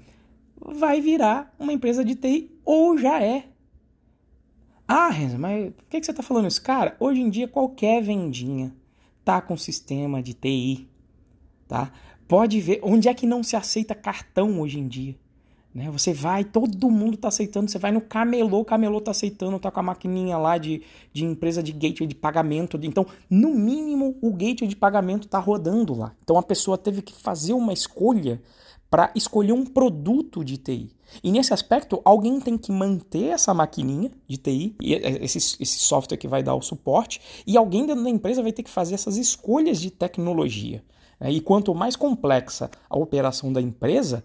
vai 0.59 1.01
virar 1.01 1.53
uma 1.59 1.73
empresa 1.73 2.03
de 2.03 2.15
TI 2.15 2.51
ou 2.63 2.97
já 2.97 3.21
é. 3.21 3.45
Ah, 4.87 5.09
Renzo, 5.09 5.37
mas 5.37 5.73
por 5.73 5.85
que, 5.85 5.99
que 5.99 6.05
você 6.05 6.11
está 6.11 6.23
falando 6.23 6.47
isso? 6.47 6.61
Cara, 6.61 6.95
hoje 6.99 7.21
em 7.21 7.29
dia 7.29 7.47
qualquer 7.47 8.01
vendinha 8.01 8.73
tá 9.23 9.41
com 9.41 9.57
sistema 9.57 10.23
de 10.23 10.33
TI, 10.33 10.87
tá? 11.67 11.91
Pode 12.27 12.59
ver 12.61 12.79
onde 12.81 13.09
é 13.09 13.13
que 13.13 13.25
não 13.25 13.43
se 13.43 13.55
aceita 13.55 13.93
cartão 13.93 14.59
hoje 14.61 14.79
em 14.79 14.87
dia. 14.87 15.15
Né? 15.77 15.91
Você 15.91 16.11
vai, 16.11 16.43
todo 16.43 16.89
mundo 16.89 17.13
está 17.13 17.27
aceitando. 17.27 17.69
Você 17.69 17.77
vai 17.77 17.91
no 17.91 18.01
camelô, 18.01 18.61
o 18.61 18.65
camelô 18.65 18.97
está 18.97 19.11
aceitando, 19.11 19.59
tá 19.59 19.69
com 19.69 19.79
a 19.79 19.83
maquininha 19.83 20.35
lá 20.35 20.57
de, 20.57 20.81
de 21.13 21.23
empresa 21.23 21.61
de 21.61 21.71
gateway 21.71 22.07
de 22.07 22.15
pagamento. 22.15 22.79
Então, 22.81 23.05
no 23.29 23.53
mínimo, 23.53 24.17
o 24.19 24.31
gateway 24.31 24.67
de 24.67 24.75
pagamento 24.75 25.27
está 25.27 25.37
rodando 25.37 25.93
lá. 25.93 26.15
Então, 26.23 26.35
a 26.35 26.41
pessoa 26.41 26.79
teve 26.79 27.03
que 27.03 27.13
fazer 27.13 27.53
uma 27.53 27.71
escolha 27.71 28.41
para 28.89 29.11
escolher 29.13 29.51
um 29.51 29.63
produto 29.63 30.43
de 30.43 30.57
TI. 30.57 30.89
E 31.23 31.31
nesse 31.31 31.53
aspecto, 31.53 32.01
alguém 32.03 32.39
tem 32.39 32.57
que 32.57 32.71
manter 32.71 33.25
essa 33.25 33.53
maquininha 33.53 34.09
de 34.27 34.37
TI, 34.37 34.75
esse, 34.81 35.37
esse 35.37 35.77
software 35.77 36.17
que 36.17 36.27
vai 36.27 36.41
dar 36.41 36.55
o 36.55 36.61
suporte, 36.61 37.21
e 37.45 37.55
alguém 37.55 37.85
dentro 37.85 38.03
da 38.03 38.09
empresa 38.09 38.41
vai 38.41 38.51
ter 38.51 38.63
que 38.63 38.69
fazer 38.69 38.95
essas 38.95 39.15
escolhas 39.15 39.79
de 39.79 39.91
tecnologia. 39.91 40.83
Né? 41.19 41.33
E 41.33 41.39
quanto 41.39 41.75
mais 41.75 41.95
complexa 41.95 42.71
a 42.89 42.97
operação 42.97 43.53
da 43.53 43.61
empresa, 43.61 44.23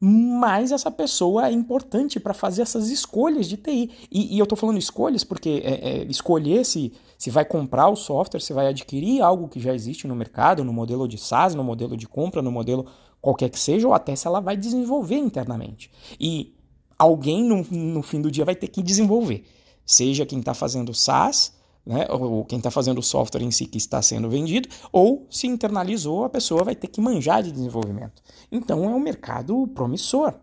mais 0.00 0.72
essa 0.72 0.90
pessoa 0.90 1.48
é 1.48 1.52
importante 1.52 2.20
para 2.20 2.34
fazer 2.34 2.62
essas 2.62 2.90
escolhas 2.90 3.48
de 3.48 3.56
TI. 3.56 3.90
E, 4.10 4.36
e 4.36 4.38
eu 4.38 4.42
estou 4.42 4.56
falando 4.56 4.78
escolhas 4.78 5.24
porque 5.24 5.62
é, 5.64 5.74
é, 5.74 6.04
escolher 6.04 6.64
se, 6.64 6.92
se 7.16 7.30
vai 7.30 7.44
comprar 7.44 7.88
o 7.88 7.96
software, 7.96 8.40
se 8.40 8.52
vai 8.52 8.68
adquirir 8.68 9.22
algo 9.22 9.48
que 9.48 9.58
já 9.58 9.74
existe 9.74 10.06
no 10.06 10.14
mercado, 10.14 10.64
no 10.64 10.72
modelo 10.72 11.08
de 11.08 11.16
SaaS, 11.16 11.54
no 11.54 11.64
modelo 11.64 11.96
de 11.96 12.06
compra, 12.06 12.42
no 12.42 12.52
modelo 12.52 12.86
qualquer 13.20 13.48
que 13.48 13.58
seja, 13.58 13.88
ou 13.88 13.94
até 13.94 14.14
se 14.14 14.26
ela 14.26 14.40
vai 14.40 14.56
desenvolver 14.56 15.16
internamente. 15.16 15.90
E 16.20 16.54
alguém 16.98 17.42
no, 17.42 17.62
no 17.70 18.02
fim 18.02 18.20
do 18.20 18.30
dia 18.30 18.44
vai 18.44 18.54
ter 18.54 18.68
que 18.68 18.82
desenvolver. 18.82 19.44
Seja 19.84 20.26
quem 20.26 20.40
está 20.40 20.52
fazendo 20.52 20.92
SaaS, 20.92 21.55
né, 21.86 22.06
ou 22.10 22.44
quem 22.44 22.58
está 22.58 22.70
fazendo 22.70 22.98
o 22.98 23.02
software 23.02 23.42
em 23.42 23.50
si 23.50 23.66
que 23.66 23.78
está 23.78 24.02
sendo 24.02 24.28
vendido, 24.28 24.68
ou 24.90 25.26
se 25.30 25.46
internalizou, 25.46 26.24
a 26.24 26.28
pessoa 26.28 26.64
vai 26.64 26.74
ter 26.74 26.88
que 26.88 27.00
manjar 27.00 27.42
de 27.42 27.52
desenvolvimento. 27.52 28.20
Então 28.50 28.84
é 28.84 28.88
um 28.88 28.98
mercado 28.98 29.68
promissor. 29.68 30.34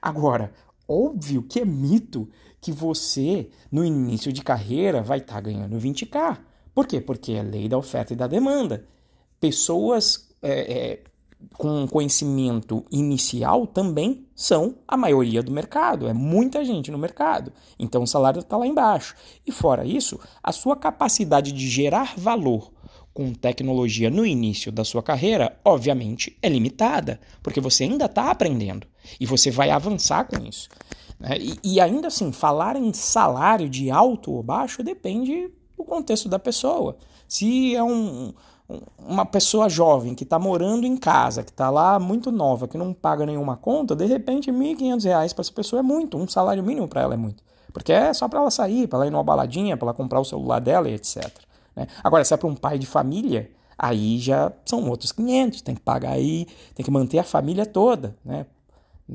Agora, 0.00 0.52
óbvio 0.86 1.42
que 1.42 1.60
é 1.60 1.64
mito 1.64 2.28
que 2.60 2.70
você, 2.70 3.48
no 3.72 3.82
início 3.82 4.30
de 4.30 4.42
carreira, 4.42 5.02
vai 5.02 5.18
estar 5.18 5.34
tá 5.34 5.40
ganhando 5.40 5.78
20k. 5.78 6.38
Por 6.74 6.86
quê? 6.86 7.00
Porque 7.00 7.32
é 7.32 7.42
lei 7.42 7.68
da 7.68 7.78
oferta 7.78 8.12
e 8.12 8.16
da 8.16 8.26
demanda. 8.26 8.84
Pessoas 9.40 10.28
é, 10.42 10.72
é, 10.72 11.04
com 11.56 11.86
conhecimento 11.86 12.84
inicial 12.90 13.66
também 13.66 14.26
são 14.34 14.76
a 14.88 14.96
maioria 14.96 15.42
do 15.42 15.52
mercado, 15.52 16.08
é 16.08 16.12
muita 16.12 16.64
gente 16.64 16.90
no 16.90 16.98
mercado. 16.98 17.52
Então 17.78 18.02
o 18.02 18.06
salário 18.06 18.40
está 18.40 18.56
lá 18.56 18.66
embaixo. 18.66 19.14
E 19.46 19.52
fora 19.52 19.84
isso, 19.84 20.18
a 20.42 20.52
sua 20.52 20.76
capacidade 20.76 21.52
de 21.52 21.68
gerar 21.68 22.14
valor 22.16 22.72
com 23.12 23.32
tecnologia 23.32 24.08
no 24.08 24.24
início 24.24 24.70
da 24.70 24.84
sua 24.84 25.02
carreira, 25.02 25.58
obviamente, 25.64 26.36
é 26.40 26.48
limitada, 26.48 27.20
porque 27.42 27.60
você 27.60 27.84
ainda 27.84 28.06
está 28.06 28.30
aprendendo 28.30 28.86
e 29.18 29.26
você 29.26 29.50
vai 29.50 29.70
avançar 29.70 30.24
com 30.24 30.42
isso. 30.44 30.68
Né? 31.18 31.36
E, 31.38 31.58
e 31.62 31.80
ainda 31.80 32.08
assim, 32.08 32.32
falar 32.32 32.76
em 32.76 32.92
salário 32.92 33.68
de 33.68 33.90
alto 33.90 34.32
ou 34.32 34.42
baixo 34.42 34.82
depende 34.82 35.50
do 35.76 35.84
contexto 35.84 36.28
da 36.28 36.38
pessoa. 36.38 36.96
Se 37.28 37.74
é 37.74 37.82
um, 37.82 38.32
uma 38.98 39.26
pessoa 39.26 39.68
jovem 39.68 40.14
que 40.14 40.24
está 40.24 40.38
morando 40.38 40.86
em 40.86 40.96
casa, 40.96 41.42
que 41.42 41.50
está 41.50 41.70
lá 41.70 41.98
muito 41.98 42.30
nova, 42.30 42.68
que 42.68 42.78
não 42.78 42.92
paga 42.92 43.26
nenhuma 43.26 43.56
conta, 43.56 43.96
de 43.96 44.06
repente 44.06 44.50
R$ 44.50 44.56
1.500 44.56 45.34
para 45.34 45.42
essa 45.42 45.52
pessoa 45.52 45.80
é 45.80 45.82
muito, 45.82 46.16
um 46.16 46.28
salário 46.28 46.62
mínimo 46.62 46.86
para 46.86 47.02
ela 47.02 47.14
é 47.14 47.16
muito. 47.16 47.42
Porque 47.72 47.92
é 47.92 48.12
só 48.12 48.28
para 48.28 48.40
ela 48.40 48.50
sair, 48.50 48.86
para 48.86 48.98
ela 48.98 49.06
ir 49.06 49.10
numa 49.10 49.22
baladinha, 49.22 49.76
para 49.76 49.86
ela 49.86 49.94
comprar 49.94 50.20
o 50.20 50.24
celular 50.24 50.60
dela 50.60 50.88
e 50.88 50.94
etc. 50.94 51.30
Né? 51.74 51.86
Agora, 52.02 52.24
se 52.24 52.34
é 52.34 52.36
para 52.36 52.48
um 52.48 52.54
pai 52.54 52.78
de 52.78 52.86
família, 52.86 53.50
aí 53.78 54.18
já 54.18 54.52
são 54.64 54.88
outros 54.88 55.12
500, 55.12 55.62
tem 55.62 55.74
que 55.74 55.80
pagar 55.80 56.12
aí, 56.12 56.46
tem 56.74 56.84
que 56.84 56.90
manter 56.90 57.18
a 57.18 57.24
família 57.24 57.64
toda. 57.64 58.16
Né? 58.24 58.46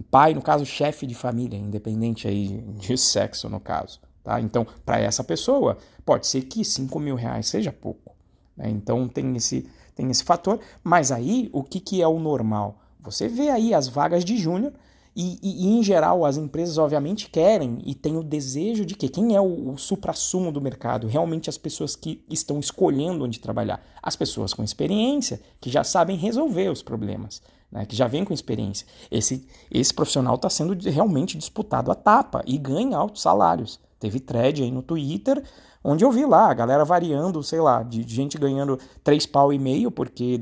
Pai, 0.10 0.34
no 0.34 0.42
caso, 0.42 0.66
chefe 0.66 1.06
de 1.06 1.16
família, 1.16 1.58
independente 1.58 2.28
aí 2.28 2.62
de 2.78 2.98
sexo, 2.98 3.50
no 3.50 3.60
caso. 3.60 4.00
Tá? 4.24 4.42
Então, 4.42 4.66
para 4.86 5.00
essa 5.00 5.24
pessoa, 5.24 5.78
pode 6.06 6.28
ser 6.28 6.42
que 6.44 6.64
5 6.66 7.00
mil 7.00 7.16
reais 7.16 7.48
seja 7.48 7.72
pouco. 7.72 8.15
Né? 8.56 8.70
Então 8.70 9.08
tem 9.08 9.36
esse, 9.36 9.68
tem 9.96 10.10
esse 10.10 10.24
fator. 10.24 10.60
Mas 10.84 11.12
aí, 11.12 11.50
o 11.52 11.64
que, 11.64 11.80
que 11.80 12.02
é 12.02 12.08
o 12.08 12.20
normal? 12.20 12.80
Você 13.00 13.28
vê 13.28 13.50
aí 13.50 13.74
as 13.74 13.88
vagas 13.88 14.26
de 14.26 14.38
júnior 14.38 14.74
e, 15.16 15.40
e, 15.42 15.66
e, 15.66 15.68
em 15.78 15.82
geral, 15.82 16.26
as 16.26 16.36
empresas 16.36 16.78
obviamente 16.78 17.30
querem 17.30 17.82
e 17.86 17.96
têm 17.96 18.18
o 18.18 18.24
desejo 18.24 18.86
de 18.86 18.96
que 18.96 19.08
quem 19.08 19.34
é 19.34 19.40
o, 19.40 19.72
o 19.72 19.78
supra-sumo 19.78 20.52
do 20.52 20.60
mercado? 20.60 21.08
Realmente 21.08 21.50
as 21.50 21.58
pessoas 21.58 21.96
que 21.96 22.22
estão 22.30 22.60
escolhendo 22.60 23.24
onde 23.24 23.40
trabalhar. 23.40 23.82
As 24.04 24.18
pessoas 24.18 24.54
com 24.54 24.62
experiência, 24.62 25.40
que 25.62 25.70
já 25.70 25.86
sabem 25.86 26.18
resolver 26.18 26.70
os 26.70 26.84
problemas. 26.84 27.42
né, 27.72 27.86
que 27.86 27.96
já 27.96 28.08
vem 28.08 28.26
com 28.26 28.34
experiência. 28.34 28.86
Esse, 29.10 29.48
esse 29.72 29.94
profissional 29.94 30.36
está 30.36 30.50
sendo 30.50 30.78
realmente 30.90 31.38
disputado 31.38 31.92
a 31.92 31.96
tapa 31.96 32.44
e 32.46 32.58
ganha 32.58 32.98
altos 32.98 33.22
salários. 33.22 33.80
Teve 34.00 34.20
thread 34.20 34.64
aí 34.64 34.72
no 34.72 34.82
Twitter, 34.82 35.42
onde 35.86 36.04
eu 36.04 36.12
vi 36.12 36.26
lá 36.26 36.50
a 36.50 36.54
galera 36.54 36.84
variando, 36.84 37.44
sei 37.44 37.62
lá, 37.62 37.84
de 37.84 38.02
gente 38.08 38.38
ganhando 38.38 38.80
três 39.04 39.26
pau 39.28 39.54
e 39.54 39.60
meio, 39.60 39.92
porque, 39.92 40.42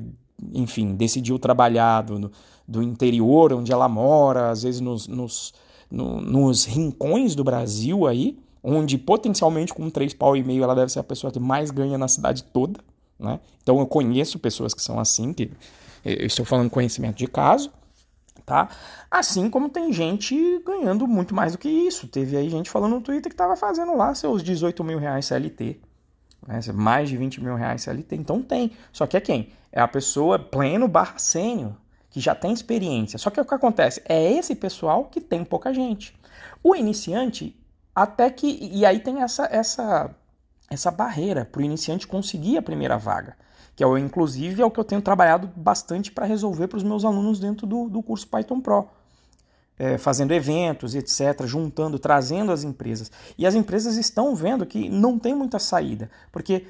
enfim, 0.54 0.96
decidiu 0.96 1.38
trabalhar 1.38 2.02
do, 2.02 2.32
do 2.66 2.82
interior 2.82 3.52
onde 3.52 3.72
ela 3.72 3.90
mora, 3.90 4.50
às 4.50 4.64
vezes 4.64 4.80
nos, 4.80 5.06
nos, 5.08 5.54
no, 5.92 6.22
nos 6.22 6.64
rincões 6.64 7.36
do 7.36 7.44
Brasil 7.44 8.08
aí, 8.08 8.40
onde 8.64 8.98
potencialmente 8.98 9.74
com 9.74 9.90
três 9.90 10.14
pau 10.14 10.38
e 10.38 10.44
meio 10.44 10.64
ela 10.64 10.74
deve 10.74 10.92
ser 10.92 11.00
a 11.00 11.04
pessoa 11.04 11.32
que 11.32 11.40
mais 11.40 11.70
ganha 11.70 11.98
na 11.98 12.08
cidade 12.08 12.44
toda. 12.46 12.80
Né? 13.20 13.40
Então 13.62 13.80
eu 13.80 13.86
conheço 13.86 14.40
pessoas 14.40 14.74
que 14.74 14.82
são 14.82 14.98
assim, 14.98 15.34
que 15.34 15.52
eu 16.06 16.26
estou 16.26 16.46
falando 16.46 16.70
conhecimento 16.70 17.18
de 17.18 17.28
caso, 17.28 17.70
tá? 18.46 18.70
Assim 19.10 19.50
como 19.50 19.70
tem 19.70 19.92
gente 19.92 20.60
ganhando 20.66 21.08
muito 21.08 21.34
mais 21.34 21.54
do 21.54 21.58
que 21.58 21.70
isso. 21.70 22.08
Teve 22.08 22.38
aí 22.38 22.50
gente 22.50 22.70
falando 22.70 22.94
no 22.94 23.02
Twitter 23.02 23.30
que 23.30 23.34
estava 23.34 23.56
fazendo 23.56 23.96
lá 23.96 24.14
seus 24.14 24.44
18 24.44 24.84
mil 24.84 25.00
reais 25.00 25.26
CLT. 25.26 25.80
Né? 26.48 26.60
Mais 26.74 27.10
de 27.10 27.18
20 27.18 27.42
mil 27.42 27.56
reais 27.56 27.84
CLT. 27.84 28.16
Então 28.16 28.42
tem. 28.42 28.72
Só 28.92 29.08
que 29.08 29.18
é 29.18 29.22
quem? 29.22 29.50
É 29.72 29.82
a 29.82 29.88
pessoa 29.88 30.38
pleno 30.38 30.88
barra 30.88 31.18
sênior, 31.18 31.74
que 32.10 32.20
já 32.20 32.36
tem 32.36 32.54
experiência. 32.54 33.18
Só 33.18 33.30
que 33.30 33.40
o 33.40 33.46
que 33.46 33.54
acontece? 33.54 34.02
É 34.08 34.32
esse 34.32 34.56
pessoal 34.56 35.06
que 35.06 35.20
tem 35.20 35.44
pouca 35.44 35.74
gente. 35.74 36.16
O 36.64 36.76
iniciante, 36.76 37.58
até 37.96 38.30
que. 38.30 38.60
E 38.72 38.86
aí 38.86 39.00
tem 39.00 39.22
essa, 39.22 39.48
essa, 39.52 40.14
essa 40.70 40.92
barreira 40.92 41.46
para 41.46 41.62
o 41.62 41.66
iniciante 41.66 42.08
conseguir 42.08 42.58
a 42.58 42.62
primeira 42.62 42.98
vaga. 42.98 43.36
Que 43.76 43.84
é, 43.84 44.00
inclusive 44.00 44.62
é 44.62 44.66
o 44.66 44.72
que 44.72 44.80
eu 44.80 44.84
tenho 44.84 45.02
trabalhado 45.02 45.50
bastante 45.56 46.12
para 46.12 46.26
resolver 46.26 46.68
para 46.68 46.78
os 46.78 46.84
meus 46.84 47.04
alunos 47.04 47.40
dentro 47.40 47.66
do, 47.66 47.90
do 47.90 48.02
curso 48.04 48.28
Python 48.28 48.60
Pro. 48.60 48.88
É, 49.78 49.98
fazendo 49.98 50.32
eventos, 50.32 50.94
etc., 50.94 51.46
juntando, 51.46 51.98
trazendo 51.98 52.52
as 52.52 52.64
empresas. 52.64 53.12
E 53.38 53.46
as 53.46 53.56
empresas 53.56 53.98
estão 53.98 54.36
vendo 54.36 54.66
que 54.66 54.88
não 54.88 55.18
tem 55.18 55.34
muita 55.34 55.58
saída, 55.58 56.12
porque 56.32 56.68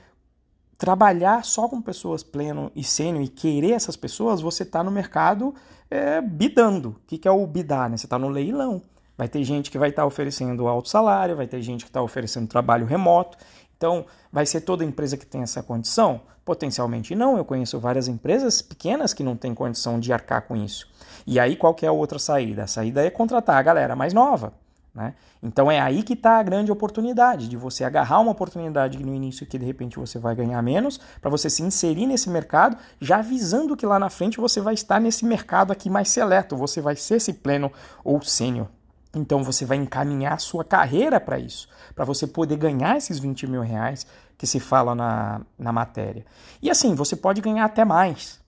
trabalhar 0.77 1.45
só 1.45 1.67
com 1.67 1.81
pessoas 1.81 2.24
pleno 2.24 2.72
e 2.75 2.83
sênior 2.83 3.24
e 3.24 3.27
querer 3.27 3.72
essas 3.72 3.95
pessoas, 3.95 4.41
você 4.41 4.63
está 4.63 4.83
no 4.83 4.91
mercado 4.91 5.53
é, 5.89 6.22
bidando. 6.22 6.89
O 6.89 7.07
que, 7.07 7.17
que 7.17 7.27
é 7.27 7.31
o 7.31 7.45
bidar? 7.45 7.89
Né? 7.89 7.98
Você 7.98 8.05
está 8.05 8.17
no 8.17 8.29
leilão. 8.29 8.81
Vai 9.17 9.27
ter 9.27 9.43
gente 9.43 9.69
que 9.69 9.77
vai 9.77 9.89
estar 9.89 10.01
tá 10.01 10.05
oferecendo 10.05 10.67
alto 10.67 10.89
salário, 10.89 11.36
vai 11.36 11.48
ter 11.48 11.62
gente 11.62 11.86
que 11.86 11.89
está 11.89 12.01
oferecendo 12.01 12.48
trabalho 12.48 12.86
remoto. 12.86 13.38
Então, 13.77 14.05
vai 14.31 14.45
ser 14.45 14.62
toda 14.62 14.83
empresa 14.83 15.15
que 15.15 15.25
tem 15.25 15.41
essa 15.41 15.62
condição? 15.62 16.22
Potencialmente 16.45 17.15
não. 17.15 17.38
Eu 17.38 17.45
conheço 17.45 17.79
várias 17.79 18.07
empresas 18.07 18.62
pequenas 18.62 19.13
que 19.13 19.23
não 19.23 19.35
têm 19.35 19.53
condição 19.53 20.00
de 20.00 20.12
arcar 20.12 20.43
com 20.43 20.55
isso. 20.55 20.88
E 21.25 21.39
aí, 21.39 21.55
qual 21.55 21.75
é 21.81 21.88
a 21.88 21.91
outra 21.91 22.19
saída? 22.19 22.63
A 22.63 22.67
saída 22.67 23.05
é 23.05 23.09
contratar 23.09 23.57
a 23.57 23.62
galera 23.62 23.95
mais 23.95 24.13
nova. 24.13 24.53
Né? 24.93 25.15
Então 25.41 25.71
é 25.71 25.79
aí 25.79 26.03
que 26.03 26.13
está 26.13 26.38
a 26.38 26.43
grande 26.43 26.71
oportunidade 26.71 27.50
de 27.50 27.57
você 27.57 27.83
agarrar 27.83 28.19
uma 28.19 28.31
oportunidade 28.31 29.03
no 29.03 29.13
início 29.13 29.45
que 29.45 29.57
de 29.57 29.65
repente 29.65 29.97
você 29.97 30.19
vai 30.19 30.35
ganhar 30.35 30.62
menos, 30.62 31.00
para 31.19 31.31
você 31.31 31.50
se 31.50 31.63
inserir 31.63 32.05
nesse 32.05 32.29
mercado, 32.29 32.77
já 33.01 33.17
avisando 33.17 33.75
que 33.75 33.88
lá 33.88 33.97
na 33.97 34.09
frente 34.09 34.39
você 34.39 34.62
vai 34.62 34.75
estar 34.75 35.01
nesse 35.01 35.25
mercado 35.25 35.71
aqui 35.71 35.89
mais 35.89 36.09
seleto, 36.09 36.55
você 36.55 36.79
vai 36.79 36.95
ser 36.95 37.15
esse 37.15 37.33
pleno 37.33 37.71
ou 38.03 38.21
sênior. 38.21 38.67
Então 39.15 39.43
você 39.43 39.65
vai 39.65 39.77
encaminhar 39.77 40.33
a 40.33 40.38
sua 40.38 40.63
carreira 40.63 41.19
para 41.19 41.39
isso, 41.39 41.67
para 41.95 42.05
você 42.05 42.27
poder 42.27 42.57
ganhar 42.57 42.95
esses 42.95 43.17
20 43.17 43.47
mil 43.47 43.62
reais 43.62 44.05
que 44.37 44.47
se 44.47 44.59
fala 44.59 44.93
na, 44.95 45.41
na 45.57 45.71
matéria. 45.71 46.25
E 46.61 46.69
assim, 46.69 46.95
você 46.95 47.15
pode 47.15 47.41
ganhar 47.41 47.65
até 47.65 47.85
mais, 47.85 48.39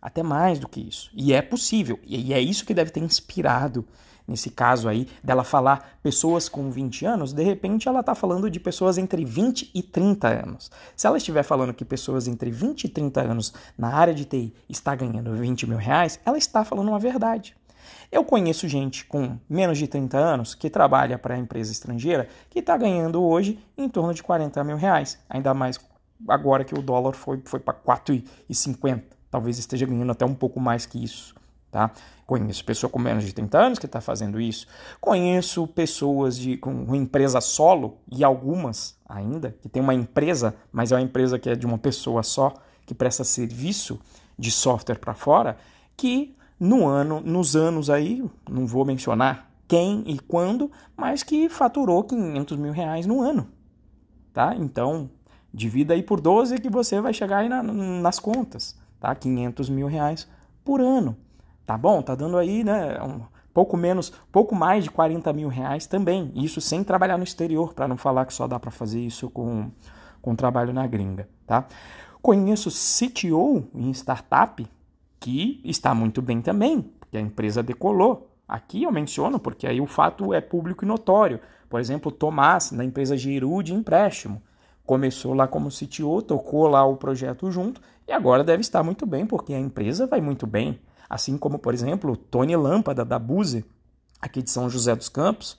até 0.00 0.22
mais 0.22 0.58
do 0.58 0.68
que 0.68 0.80
isso. 0.80 1.10
E 1.14 1.32
é 1.32 1.42
possível, 1.42 1.98
e 2.04 2.32
é 2.32 2.40
isso 2.40 2.64
que 2.64 2.74
deve 2.74 2.90
ter 2.90 3.00
inspirado 3.00 3.86
nesse 4.26 4.50
caso 4.50 4.88
aí, 4.88 5.06
dela 5.22 5.44
falar 5.44 5.98
pessoas 6.02 6.48
com 6.48 6.70
20 6.70 7.04
anos, 7.04 7.32
de 7.32 7.42
repente 7.42 7.88
ela 7.88 8.00
está 8.00 8.14
falando 8.14 8.50
de 8.50 8.58
pessoas 8.58 8.98
entre 8.98 9.24
20 9.24 9.70
e 9.74 9.82
30 9.82 10.28
anos. 10.28 10.70
Se 10.96 11.06
ela 11.06 11.18
estiver 11.18 11.42
falando 11.42 11.74
que 11.74 11.84
pessoas 11.84 12.26
entre 12.26 12.50
20 12.50 12.84
e 12.84 12.88
30 12.88 13.20
anos 13.20 13.52
na 13.76 13.94
área 13.94 14.14
de 14.14 14.24
TI 14.24 14.54
está 14.68 14.94
ganhando 14.94 15.34
20 15.34 15.66
mil 15.66 15.78
reais, 15.78 16.18
ela 16.24 16.38
está 16.38 16.64
falando 16.64 16.88
uma 16.88 16.98
verdade. 16.98 17.54
Eu 18.10 18.24
conheço 18.24 18.68
gente 18.68 19.04
com 19.04 19.38
menos 19.48 19.78
de 19.78 19.86
30 19.86 20.16
anos 20.16 20.54
que 20.54 20.70
trabalha 20.70 21.18
para 21.18 21.38
empresa 21.38 21.72
estrangeira 21.72 22.28
que 22.50 22.60
está 22.60 22.76
ganhando 22.76 23.22
hoje 23.22 23.58
em 23.76 23.88
torno 23.88 24.14
de 24.14 24.22
40 24.22 24.62
mil 24.64 24.76
reais, 24.76 25.18
ainda 25.28 25.52
mais 25.52 25.78
agora 26.28 26.64
que 26.64 26.74
o 26.74 26.82
dólar 26.82 27.14
foi, 27.14 27.40
foi 27.44 27.60
para 27.60 27.74
4,50. 27.74 29.02
Talvez 29.30 29.58
esteja 29.58 29.86
ganhando 29.86 30.12
até 30.12 30.24
um 30.24 30.34
pouco 30.34 30.60
mais 30.60 30.86
que 30.86 31.02
isso. 31.02 31.34
Tá? 31.70 31.90
Conheço 32.24 32.64
pessoa 32.64 32.88
com 32.88 33.00
menos 33.00 33.24
de 33.24 33.32
30 33.32 33.58
anos 33.58 33.78
que 33.80 33.86
está 33.86 34.00
fazendo 34.00 34.40
isso. 34.40 34.66
Conheço 35.00 35.66
pessoas 35.66 36.38
de, 36.38 36.56
com 36.56 36.94
empresa 36.94 37.40
solo, 37.40 37.98
e 38.10 38.22
algumas 38.22 38.96
ainda, 39.08 39.56
que 39.60 39.68
tem 39.68 39.82
uma 39.82 39.92
empresa, 39.92 40.54
mas 40.70 40.92
é 40.92 40.94
uma 40.94 41.02
empresa 41.02 41.36
que 41.36 41.50
é 41.50 41.56
de 41.56 41.66
uma 41.66 41.76
pessoa 41.76 42.22
só, 42.22 42.54
que 42.86 42.94
presta 42.94 43.24
serviço 43.24 44.00
de 44.38 44.50
software 44.50 44.98
para 44.98 45.14
fora, 45.14 45.56
que 45.96 46.36
no 46.58 46.86
ano, 46.86 47.20
nos 47.20 47.56
anos 47.56 47.90
aí, 47.90 48.24
não 48.48 48.66
vou 48.66 48.84
mencionar 48.84 49.50
quem 49.66 50.04
e 50.06 50.18
quando, 50.18 50.70
mas 50.96 51.22
que 51.22 51.48
faturou 51.48 52.04
500 52.04 52.56
mil 52.58 52.72
reais 52.72 53.06
no 53.06 53.22
ano. 53.22 53.48
Tá? 54.32 54.54
Então, 54.56 55.10
divida 55.52 55.94
aí 55.94 56.02
por 56.02 56.20
12 56.20 56.58
que 56.58 56.68
você 56.68 57.00
vai 57.00 57.12
chegar 57.12 57.38
aí 57.38 57.48
na, 57.48 57.62
nas 57.62 58.18
contas. 58.18 58.78
Tá? 59.00 59.14
500 59.14 59.68
mil 59.70 59.86
reais 59.86 60.28
por 60.64 60.80
ano. 60.80 61.16
Tá 61.66 61.78
bom? 61.78 62.02
Tá 62.02 62.14
dando 62.14 62.36
aí, 62.36 62.62
né? 62.62 63.02
Um 63.02 63.22
pouco 63.52 63.76
menos, 63.76 64.12
pouco 64.30 64.54
mais 64.54 64.84
de 64.84 64.90
40 64.90 65.32
mil 65.32 65.48
reais 65.48 65.86
também. 65.86 66.30
Isso 66.34 66.60
sem 66.60 66.84
trabalhar 66.84 67.16
no 67.16 67.24
exterior, 67.24 67.72
para 67.72 67.88
não 67.88 67.96
falar 67.96 68.26
que 68.26 68.34
só 68.34 68.46
dá 68.46 68.58
para 68.58 68.70
fazer 68.70 69.00
isso 69.00 69.30
com, 69.30 69.70
com 70.20 70.34
trabalho 70.34 70.72
na 70.72 70.86
gringa, 70.86 71.28
tá? 71.46 71.66
Conheço 72.20 72.70
CTO 72.70 73.64
em 73.74 73.90
startup 73.92 74.66
que 75.24 75.58
está 75.64 75.94
muito 75.94 76.20
bem 76.20 76.42
também, 76.42 76.82
porque 77.00 77.16
a 77.16 77.20
empresa 77.20 77.62
decolou. 77.62 78.30
Aqui 78.46 78.82
eu 78.82 78.92
menciono 78.92 79.38
porque 79.38 79.66
aí 79.66 79.80
o 79.80 79.86
fato 79.86 80.34
é 80.34 80.40
público 80.42 80.84
e 80.84 80.86
notório. 80.86 81.40
Por 81.66 81.80
exemplo, 81.80 82.12
Tomás, 82.12 82.70
na 82.72 82.84
empresa 82.84 83.16
Giru 83.16 83.62
de 83.62 83.72
empréstimo, 83.72 84.42
começou 84.84 85.32
lá 85.32 85.48
como 85.48 85.70
CTO, 85.70 86.20
tocou 86.20 86.68
lá 86.68 86.84
o 86.84 86.98
projeto 86.98 87.50
junto 87.50 87.80
e 88.06 88.12
agora 88.12 88.44
deve 88.44 88.60
estar 88.60 88.82
muito 88.82 89.06
bem 89.06 89.24
porque 89.24 89.54
a 89.54 89.58
empresa 89.58 90.06
vai 90.06 90.20
muito 90.20 90.46
bem. 90.46 90.78
Assim 91.08 91.38
como, 91.38 91.58
por 91.58 91.72
exemplo, 91.72 92.18
Tony 92.18 92.54
Lâmpada, 92.54 93.02
da 93.02 93.18
Buse, 93.18 93.64
aqui 94.20 94.42
de 94.42 94.50
São 94.50 94.68
José 94.68 94.94
dos 94.94 95.08
Campos, 95.08 95.56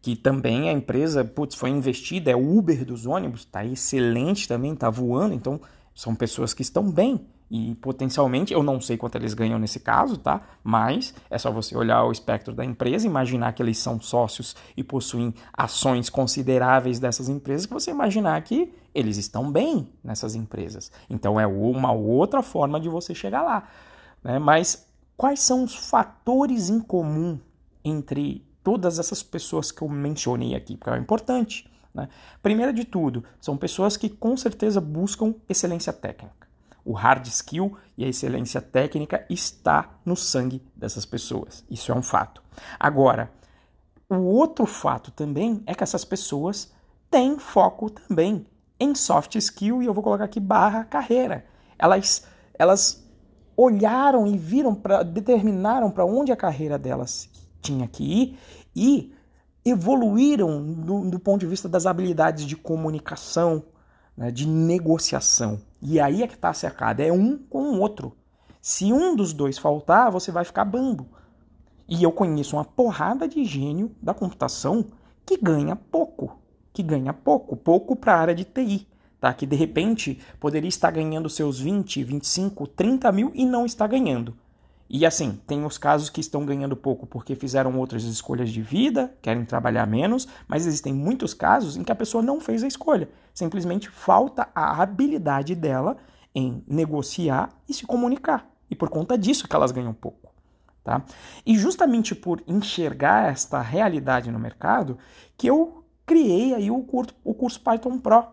que 0.00 0.16
também 0.16 0.70
a 0.70 0.72
empresa 0.72 1.22
putz, 1.22 1.54
foi 1.54 1.68
investida, 1.68 2.30
é 2.30 2.34
o 2.34 2.56
Uber 2.56 2.82
dos 2.82 3.04
ônibus, 3.04 3.40
está 3.40 3.62
excelente 3.62 4.48
também, 4.48 4.72
está 4.72 4.88
voando, 4.88 5.34
então 5.34 5.60
são 5.94 6.14
pessoas 6.14 6.54
que 6.54 6.62
estão 6.62 6.90
bem. 6.90 7.26
E 7.54 7.74
potencialmente, 7.74 8.54
eu 8.54 8.62
não 8.62 8.80
sei 8.80 8.96
quanto 8.96 9.16
eles 9.16 9.34
ganham 9.34 9.58
nesse 9.58 9.78
caso, 9.78 10.16
tá? 10.16 10.40
Mas 10.64 11.12
é 11.28 11.36
só 11.36 11.52
você 11.52 11.76
olhar 11.76 12.02
o 12.02 12.10
espectro 12.10 12.54
da 12.54 12.64
empresa, 12.64 13.06
imaginar 13.06 13.52
que 13.52 13.62
eles 13.62 13.76
são 13.76 14.00
sócios 14.00 14.56
e 14.74 14.82
possuem 14.82 15.34
ações 15.52 16.08
consideráveis 16.08 16.98
dessas 16.98 17.28
empresas, 17.28 17.66
que 17.66 17.74
você 17.74 17.90
imaginar 17.90 18.40
que 18.40 18.72
eles 18.94 19.18
estão 19.18 19.52
bem 19.52 19.86
nessas 20.02 20.34
empresas. 20.34 20.90
Então 21.10 21.38
é 21.38 21.46
uma 21.46 21.92
outra 21.92 22.42
forma 22.42 22.80
de 22.80 22.88
você 22.88 23.14
chegar 23.14 23.42
lá. 23.42 23.68
Né? 24.24 24.38
Mas 24.38 24.88
quais 25.14 25.40
são 25.40 25.62
os 25.62 25.74
fatores 25.74 26.70
em 26.70 26.80
comum 26.80 27.38
entre 27.84 28.46
todas 28.64 28.98
essas 28.98 29.22
pessoas 29.22 29.70
que 29.70 29.82
eu 29.82 29.90
mencionei 29.90 30.54
aqui? 30.54 30.74
Porque 30.74 30.88
é 30.88 30.96
importante. 30.96 31.70
Né? 31.92 32.08
Primeiro 32.42 32.72
de 32.72 32.86
tudo, 32.86 33.22
são 33.38 33.58
pessoas 33.58 33.98
que 33.98 34.08
com 34.08 34.38
certeza 34.38 34.80
buscam 34.80 35.34
excelência 35.50 35.92
técnica. 35.92 36.50
O 36.84 36.92
hard 36.92 37.26
skill 37.26 37.76
e 37.96 38.04
a 38.04 38.08
excelência 38.08 38.60
técnica 38.60 39.24
está 39.30 39.90
no 40.04 40.16
sangue 40.16 40.62
dessas 40.74 41.04
pessoas. 41.06 41.64
Isso 41.70 41.92
é 41.92 41.94
um 41.94 42.02
fato. 42.02 42.42
Agora, 42.78 43.30
o 44.08 44.16
outro 44.24 44.66
fato 44.66 45.10
também 45.10 45.62
é 45.66 45.74
que 45.74 45.82
essas 45.82 46.04
pessoas 46.04 46.72
têm 47.10 47.38
foco 47.38 47.90
também 47.90 48.46
em 48.78 48.94
soft 48.94 49.36
skill 49.36 49.82
e 49.82 49.86
eu 49.86 49.94
vou 49.94 50.02
colocar 50.02 50.24
aqui 50.24 50.40
barra 50.40 50.84
carreira. 50.84 51.44
Elas, 51.78 52.24
elas 52.58 53.06
olharam 53.56 54.26
e 54.26 54.36
viram 54.36 54.74
para 54.74 55.02
determinaram 55.02 55.90
para 55.90 56.04
onde 56.04 56.32
a 56.32 56.36
carreira 56.36 56.78
delas 56.78 57.28
tinha 57.60 57.86
que 57.86 58.02
ir 58.02 58.38
e 58.74 59.14
evoluíram 59.64 60.74
do, 60.74 61.10
do 61.10 61.18
ponto 61.18 61.40
de 61.40 61.46
vista 61.46 61.68
das 61.68 61.86
habilidades 61.86 62.44
de 62.44 62.56
comunicação, 62.56 63.64
né, 64.16 64.30
de 64.30 64.46
negociação. 64.46 65.60
E 65.82 66.00
aí 66.00 66.22
é 66.22 66.28
que 66.28 66.34
está 66.34 66.50
a 66.50 66.54
sacada, 66.54 67.02
é 67.02 67.12
um 67.12 67.36
com 67.36 67.62
o 67.62 67.80
outro. 67.80 68.16
Se 68.60 68.92
um 68.92 69.16
dos 69.16 69.32
dois 69.32 69.58
faltar, 69.58 70.10
você 70.10 70.30
vai 70.30 70.44
ficar 70.44 70.64
bambo. 70.64 71.08
E 71.88 72.02
eu 72.02 72.12
conheço 72.12 72.56
uma 72.56 72.64
porrada 72.64 73.26
de 73.26 73.44
gênio 73.44 73.94
da 74.00 74.14
computação 74.14 74.86
que 75.26 75.36
ganha 75.36 75.74
pouco, 75.74 76.38
que 76.72 76.82
ganha 76.82 77.12
pouco, 77.12 77.56
pouco 77.56 77.96
para 77.96 78.14
a 78.14 78.20
área 78.20 78.34
de 78.34 78.44
TI 78.44 78.86
tá? 79.22 79.32
que 79.32 79.46
de 79.46 79.54
repente 79.54 80.18
poderia 80.40 80.68
estar 80.68 80.90
ganhando 80.90 81.30
seus 81.30 81.60
20, 81.60 82.02
25, 82.02 82.66
30 82.66 83.12
mil 83.12 83.30
e 83.32 83.46
não 83.46 83.64
está 83.64 83.86
ganhando. 83.86 84.36
E 84.94 85.06
assim, 85.06 85.40
tem 85.46 85.64
os 85.64 85.78
casos 85.78 86.10
que 86.10 86.20
estão 86.20 86.44
ganhando 86.44 86.76
pouco 86.76 87.06
porque 87.06 87.34
fizeram 87.34 87.78
outras 87.78 88.04
escolhas 88.04 88.50
de 88.50 88.60
vida, 88.60 89.16
querem 89.22 89.42
trabalhar 89.42 89.86
menos, 89.86 90.28
mas 90.46 90.66
existem 90.66 90.92
muitos 90.92 91.32
casos 91.32 91.78
em 91.78 91.82
que 91.82 91.90
a 91.90 91.94
pessoa 91.94 92.22
não 92.22 92.38
fez 92.38 92.62
a 92.62 92.66
escolha. 92.66 93.08
Simplesmente 93.32 93.88
falta 93.88 94.50
a 94.54 94.82
habilidade 94.82 95.54
dela 95.54 95.96
em 96.34 96.62
negociar 96.68 97.48
e 97.66 97.72
se 97.72 97.86
comunicar. 97.86 98.46
E 98.70 98.76
por 98.76 98.90
conta 98.90 99.16
disso 99.16 99.48
que 99.48 99.56
elas 99.56 99.72
ganham 99.72 99.94
pouco. 99.94 100.30
Tá? 100.84 101.02
E 101.46 101.56
justamente 101.56 102.14
por 102.14 102.42
enxergar 102.46 103.32
esta 103.32 103.62
realidade 103.62 104.30
no 104.30 104.38
mercado, 104.38 104.98
que 105.38 105.46
eu 105.46 105.86
criei 106.04 106.52
aí 106.52 106.70
o 106.70 106.82
curso, 106.82 107.14
o 107.24 107.32
curso 107.32 107.58
Python 107.62 107.98
Pro. 107.98 108.26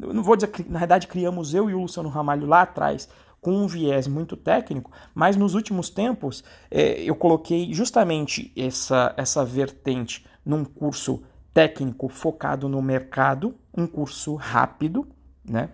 Eu 0.00 0.12
não 0.12 0.24
vou 0.24 0.34
dizer 0.34 0.48
que, 0.48 0.68
na 0.68 0.80
verdade, 0.80 1.06
criamos 1.06 1.54
eu 1.54 1.70
e 1.70 1.74
o 1.74 1.82
Luciano 1.82 2.08
Ramalho 2.08 2.46
lá 2.46 2.62
atrás 2.62 3.08
com 3.40 3.52
um 3.52 3.66
viés 3.66 4.06
muito 4.06 4.36
técnico, 4.36 4.90
mas 5.14 5.36
nos 5.36 5.54
últimos 5.54 5.88
tempos 5.88 6.44
é, 6.70 7.00
eu 7.02 7.14
coloquei 7.14 7.72
justamente 7.72 8.52
essa, 8.56 9.14
essa 9.16 9.44
vertente 9.44 10.26
num 10.44 10.64
curso 10.64 11.22
técnico 11.52 12.08
focado 12.08 12.68
no 12.68 12.82
mercado, 12.82 13.54
um 13.76 13.86
curso 13.86 14.34
rápido, 14.34 15.06
né? 15.44 15.70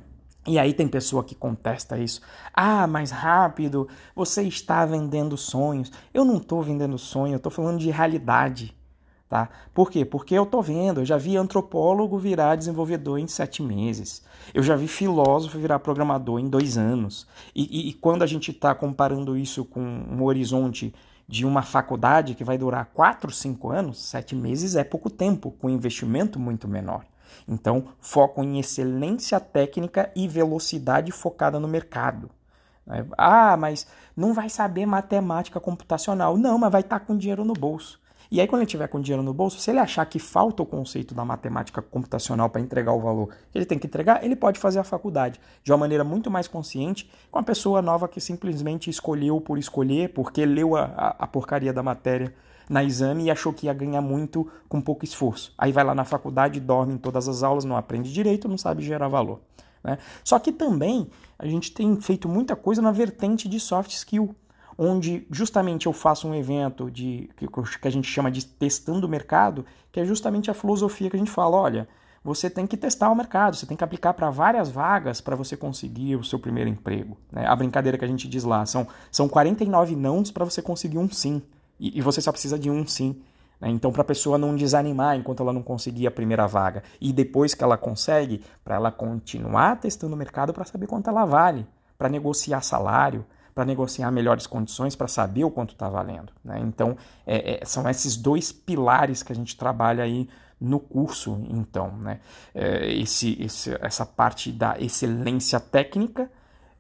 E 0.46 0.61
aí 0.61 0.72
tem 0.72 0.87
pessoa 0.87 1.24
que 1.24 1.35
contesta 1.35 1.98
isso. 1.98 2.20
Ah, 2.55 2.87
mais 2.87 3.11
rápido, 3.11 3.88
você 4.14 4.42
está 4.42 4.87
vendendo 4.87 5.37
sonhos. 5.37 5.90
Eu 6.14 6.24
não 6.24 6.37
estou 6.37 6.62
vendendo 6.62 6.96
sonho, 6.96 7.35
eu 7.35 7.38
estou 7.38 7.50
falando 7.50 7.81
de 7.81 7.90
realidade. 7.90 8.76
Tá? 9.29 9.49
Por 9.75 9.91
quê? 9.91 10.05
Porque 10.05 10.35
eu 10.35 10.47
tô 10.47 10.62
vendo, 10.62 11.01
eu 11.01 11.05
já 11.05 11.17
vi 11.17 11.37
antropólogo 11.37 12.17
virar 12.17 12.55
desenvolvedor 12.55 13.19
em 13.19 13.27
sete 13.27 13.61
meses. 13.61 14.25
Eu 14.55 14.62
já 14.62 14.77
vi 14.77 14.87
filósofo 14.87 15.59
virar 15.59 15.81
programador 15.81 16.39
em 16.39 16.49
dois 16.49 16.79
anos. 16.79 17.27
E, 17.53 17.65
e, 17.65 17.89
e 17.89 17.93
quando 17.93 18.23
a 18.23 18.27
gente 18.27 18.53
está 18.53 18.73
comparando 18.73 19.37
isso 19.37 19.65
com 19.65 19.81
um 19.81 20.23
horizonte 20.23 20.95
de 21.27 21.45
uma 21.45 21.62
faculdade 21.62 22.37
que 22.37 22.45
vai 22.45 22.57
durar 22.57 22.87
quatro, 22.95 23.33
cinco 23.33 23.71
anos, 23.71 24.01
sete 24.01 24.37
meses 24.37 24.77
é 24.77 24.85
pouco 24.85 25.11
tempo, 25.11 25.51
com 25.51 25.69
investimento 25.69 26.39
muito 26.39 26.69
menor. 26.69 27.05
Então, 27.49 27.89
foco 27.99 28.45
em 28.45 28.61
excelência 28.61 29.41
técnica 29.41 30.11
e 30.15 30.29
velocidade 30.29 31.11
focada 31.11 31.59
no 31.59 31.67
mercado. 31.67 32.31
Ah, 33.19 33.57
mas 33.57 33.89
não 34.17 34.33
vai 34.33 34.49
saber 34.49 34.87
matemática 34.87 35.59
computacional. 35.59 36.37
Não, 36.37 36.57
mas 36.59 36.71
vai 36.71 36.81
estar 36.83 37.01
tá 37.01 37.05
com 37.05 37.17
dinheiro 37.17 37.45
no 37.45 37.55
bolso. 37.55 38.01
E 38.31 38.41
aí, 38.41 38.47
quando 38.47 38.62
ele 38.62 38.71
tiver 38.71 38.89
com 38.89 39.01
dinheiro 39.01 39.23
no 39.23 39.33
bolso, 39.33 39.59
se 39.59 39.71
ele 39.71 39.79
achar 39.79 40.05
que 40.07 40.19
falta 40.19 40.62
o 40.62 40.67
conceito 40.67 41.15
da 41.15 41.25
matemática 41.25 41.81
computacional 41.81 42.51
para 42.51 42.61
entregar 42.61 42.93
o 42.93 43.01
valor 43.01 43.29
que 43.51 43.59
ele 43.59 43.65
tem 43.65 43.79
que 43.79 43.87
entregar, 43.87 44.25
ele 44.25 44.35
pode 44.35 44.59
fazer 44.59 44.79
a 44.79 44.85
faculdade 44.85 45.41
de 45.62 45.73
uma 45.73 45.79
maneira 45.79 46.05
muito 46.05 46.31
mais 46.31 46.49
consciente 46.49 47.11
com 47.31 47.39
a 47.39 47.43
pessoa 47.43 47.81
nova 47.81 48.09
que 48.09 48.21
simplesmente 48.21 48.91
escolheu 48.91 49.41
por 49.41 49.59
escolher, 49.59 50.12
porque 50.12 50.45
leu 50.45 50.77
a, 50.77 50.85
a, 50.85 51.09
a 51.21 51.27
porcaria 51.27 51.73
da 51.73 51.83
matéria 51.83 52.35
na 52.69 52.83
exame 52.83 53.25
e 53.25 53.31
achou 53.31 53.53
que 53.53 53.67
ia 53.67 53.75
ganhar 53.75 54.01
muito 54.01 54.51
com 54.69 54.81
pouco 54.81 55.05
esforço. 55.05 55.55
Aí 55.57 55.71
vai 55.73 55.85
lá 55.85 55.95
na 55.95 56.05
faculdade, 56.05 56.59
dorme 56.59 56.95
em 56.95 56.99
todas 56.99 57.29
as 57.29 57.43
aulas, 57.43 57.65
não 57.65 57.77
aprende 57.77 58.12
direito, 58.12 58.49
não 58.49 58.59
sabe 58.59 58.83
gerar 58.83 59.09
valor. 59.09 59.41
Né? 59.83 59.99
Só 60.25 60.39
que 60.39 60.51
também 60.51 61.09
a 61.39 61.47
gente 61.47 61.73
tem 61.73 62.01
feito 62.01 62.29
muita 62.29 62.57
coisa 62.57 62.83
na 62.83 62.91
vertente 62.91 63.49
de 63.49 63.61
soft 63.61 63.93
skill 63.93 64.35
onde 64.79 65.27
justamente 65.31 65.87
eu 65.87 65.93
faço 65.93 66.29
um 66.29 66.35
evento 66.35 66.91
de 66.91 67.31
que 67.37 67.89
a 67.89 67.91
gente 67.91 68.09
chama 68.09 68.31
de 68.31 68.45
testando 68.45 69.07
o 69.07 69.11
mercado, 69.11 69.65
que 69.91 70.01
é 70.01 70.05
justamente 70.05 70.51
a 70.51 70.55
filosofia 70.55 71.09
que 71.09 71.17
a 71.17 71.19
gente 71.19 71.31
fala, 71.31 71.57
olha, 71.57 71.89
você 72.23 72.51
tem 72.51 72.67
que 72.67 72.77
testar 72.77 73.11
o 73.11 73.15
mercado, 73.15 73.55
você 73.55 73.67
tem 73.67 73.77
que 73.77 73.85
aplicar 73.85 74.12
para 74.12 74.29
várias 74.31 74.69
vagas 74.69 75.21
para 75.21 75.37
você 75.37 75.57
conseguir 75.57 76.17
o 76.17 76.25
seu 76.25 76.39
primeiro 76.39 76.69
emprego. 76.69 77.17
Né? 77.31 77.47
A 77.47 77.55
brincadeira 77.55 77.97
que 77.97 78.05
a 78.05 78.09
gente 78.09 78.29
diz 78.29 78.43
lá, 78.43 78.67
são, 78.67 78.87
são 79.11 79.29
49 79.29 79.95
nãos 79.95 80.31
para 80.31 80.45
você 80.45 80.61
conseguir 80.61 80.99
um 80.99 81.09
sim, 81.09 81.41
e, 81.79 81.99
e, 81.99 82.03
você 82.03 82.21
só 82.21 82.33
precisa 82.33 82.59
de 82.59 82.69
um 82.69 82.87
sim. 82.87 83.23
Né? 83.61 83.69
Então, 83.71 83.93
para 83.93 84.03
a 84.03 84.05
pessoa 84.05 84.37
não 84.37 84.57
desanimar 84.57 85.17
enquanto 85.17 85.43
ela 85.43 85.53
não 85.53 85.62
conseguir 85.62 86.07
a 86.07 86.11
primeira 86.11 86.47
vaga, 86.47 86.83
e 87.01 87.12
depois 87.12 87.55
que 87.55 87.62
ela 87.62 87.79
consegue, 87.79 88.43
para 88.65 88.75
ela 88.75 88.91
continuar 88.91 89.77
testando 89.77 90.15
o 90.15 90.19
mercado 90.19 90.53
para 90.53 90.65
saber 90.65 90.89
quanto 90.89 91.09
ela 91.09 91.25
vale, 91.25 91.65
para 91.97 92.09
negociar 92.09 92.61
salário, 92.61 93.25
para 93.57 93.64
negociar 93.64 94.11
melhores 94.11 94.47
condições, 94.47 94.95
para 94.95 95.09
saber 95.09 95.42
o 95.45 95.51
quanto 95.51 95.73
está 95.73 95.88
valendo. 95.88 96.31
Né? 96.45 96.61
Então, 96.61 96.95
é, 97.27 97.55
é, 97.55 97.64
são 97.64 97.88
esses 97.88 98.14
dois 98.14 98.53
pilares 98.53 99.23
que 99.23 99.33
a 99.33 99.35
gente 99.35 99.57
trabalha 99.57 100.05
aí 100.05 100.29
no 100.61 100.79
curso, 100.79 101.42
então. 101.49 101.90
Né? 101.97 102.21
É, 102.55 102.92
esse, 102.92 103.42
esse, 103.42 103.75
essa 103.81 104.05
parte 104.05 104.53
da 104.53 104.79
excelência 104.79 105.59
técnica 105.59 106.31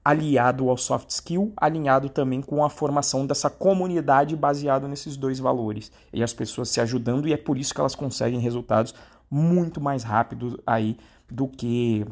aliado 0.04 0.68
ao 0.68 0.76
soft 0.76 1.08
skill, 1.08 1.50
alinhado 1.56 2.10
também 2.10 2.42
com 2.42 2.62
a 2.62 2.68
formação 2.68 3.26
dessa 3.26 3.48
comunidade 3.48 4.36
baseado 4.36 4.86
nesses 4.86 5.16
dois 5.16 5.38
valores. 5.38 5.90
E 6.12 6.22
as 6.22 6.34
pessoas 6.34 6.68
se 6.68 6.78
ajudando, 6.78 7.26
e 7.26 7.32
é 7.32 7.38
por 7.38 7.56
isso 7.56 7.72
que 7.72 7.80
elas 7.80 7.94
conseguem 7.94 8.38
resultados 8.38 8.94
muito 9.30 9.80
mais 9.80 10.02
rápidos 10.02 10.58
aí 10.66 10.98
do 11.26 11.48
que 11.48 12.06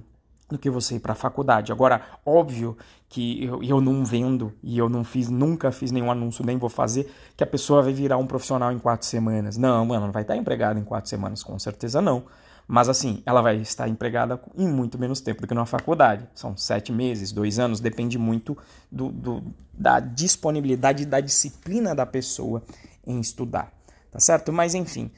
do 0.49 0.59
que 0.59 0.71
você 0.71 0.97
ir 0.97 1.01
para 1.01 1.13
a 1.13 1.17
faculdade. 1.17 1.73
Agora, 1.73 2.03
óbvio 2.25 2.77
que 3.15 3.45
eu, 3.45 3.63
eu 3.63 3.81
não 3.81 4.05
vendo 4.05 4.53
e 4.61 4.77
eu 4.77 4.89
não 4.89 5.05
fiz, 5.05 5.29
nunca 5.29 5.71
fiz 5.71 5.93
nenhum 5.93 6.11
anúncio, 6.11 6.45
nem 6.45 6.59
vou 6.59 6.69
fazer, 6.69 7.09
que 7.37 7.45
a 7.45 7.47
pessoa 7.47 7.81
vai 7.81 7.93
virar 7.93 8.17
um 8.17 8.27
profissional 8.27 8.73
em 8.73 8.79
quatro 8.79 9.07
semanas. 9.07 9.57
Não, 9.57 9.87
mano, 9.87 10.07
não 10.07 10.13
vai 10.13 10.23
estar 10.23 10.37
empregada 10.37 10.81
em 10.81 10.83
quatro 10.83 11.09
semanas, 11.09 11.41
com 11.41 11.57
certeza 11.57 12.03
não. 12.03 12.25
Mas 12.67 12.89
assim, 12.89 13.23
ela 13.25 13.41
vai 13.41 13.59
estar 13.59 13.89
empregada 13.89 14.41
em 14.57 14.67
muito 14.67 14.99
menos 14.99 15.21
tempo 15.21 15.43
do 15.43 15.47
que 15.47 15.55
na 15.55 15.65
faculdade. 15.65 16.27
São 16.35 16.57
sete 16.57 16.91
meses, 16.91 17.31
dois 17.31 17.61
anos, 17.61 17.79
depende 17.79 18.19
muito 18.19 18.59
do, 18.91 19.13
do 19.13 19.45
da 19.73 20.01
disponibilidade 20.01 21.07
da 21.07 21.21
disciplina 21.21 21.95
da 21.95 22.05
pessoa 22.05 22.65
em 23.07 23.21
estudar. 23.21 23.73
Tá 24.11 24.19
certo? 24.19 24.53
Mas 24.53 24.75
enfim, 24.75 25.09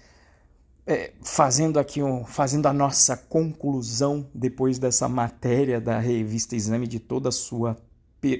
é, 0.87 1.13
fazendo 1.23 1.79
aqui 1.79 2.03
um, 2.03 2.27
fazendo 2.27 2.67
a 2.67 2.75
nossa 2.75 3.17
conclusão 3.17 4.29
depois 4.35 4.79
dessa 4.79 5.09
matéria 5.09 5.81
da 5.81 5.99
revista 5.99 6.55
Exame 6.55 6.87
de 6.87 7.01
toda 7.01 7.31
a 7.31 7.33
sua 7.33 7.77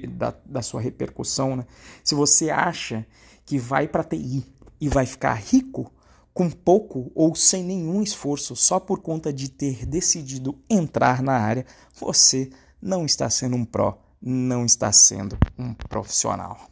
da, 0.09 0.35
da 0.45 0.63
sua 0.63 0.81
repercussão, 0.81 1.57
né? 1.57 1.67
Se 2.03 2.15
você 2.15 2.51
acha 2.51 3.07
que 3.45 3.59
vai 3.59 3.87
para 3.87 4.05
TI 4.05 4.45
e 4.81 4.89
vai 4.89 5.07
ficar 5.07 5.35
rico 5.35 5.93
com 6.35 6.51
pouco 6.51 7.11
ou 7.15 7.35
sem 7.35 7.65
nenhum 7.65 8.03
esforço 8.03 8.55
só 8.55 8.79
por 8.79 9.01
conta 9.01 9.33
de 9.33 9.51
ter 9.51 9.87
decidido 9.87 10.59
entrar 10.69 11.23
na 11.23 11.33
área, 11.33 11.65
você 11.99 12.51
não 12.81 13.07
está 13.07 13.31
sendo 13.31 13.57
um 13.57 13.65
pró, 13.65 13.99
não 14.21 14.67
está 14.67 14.93
sendo 14.93 15.39
um 15.59 15.73
profissional. 15.73 16.69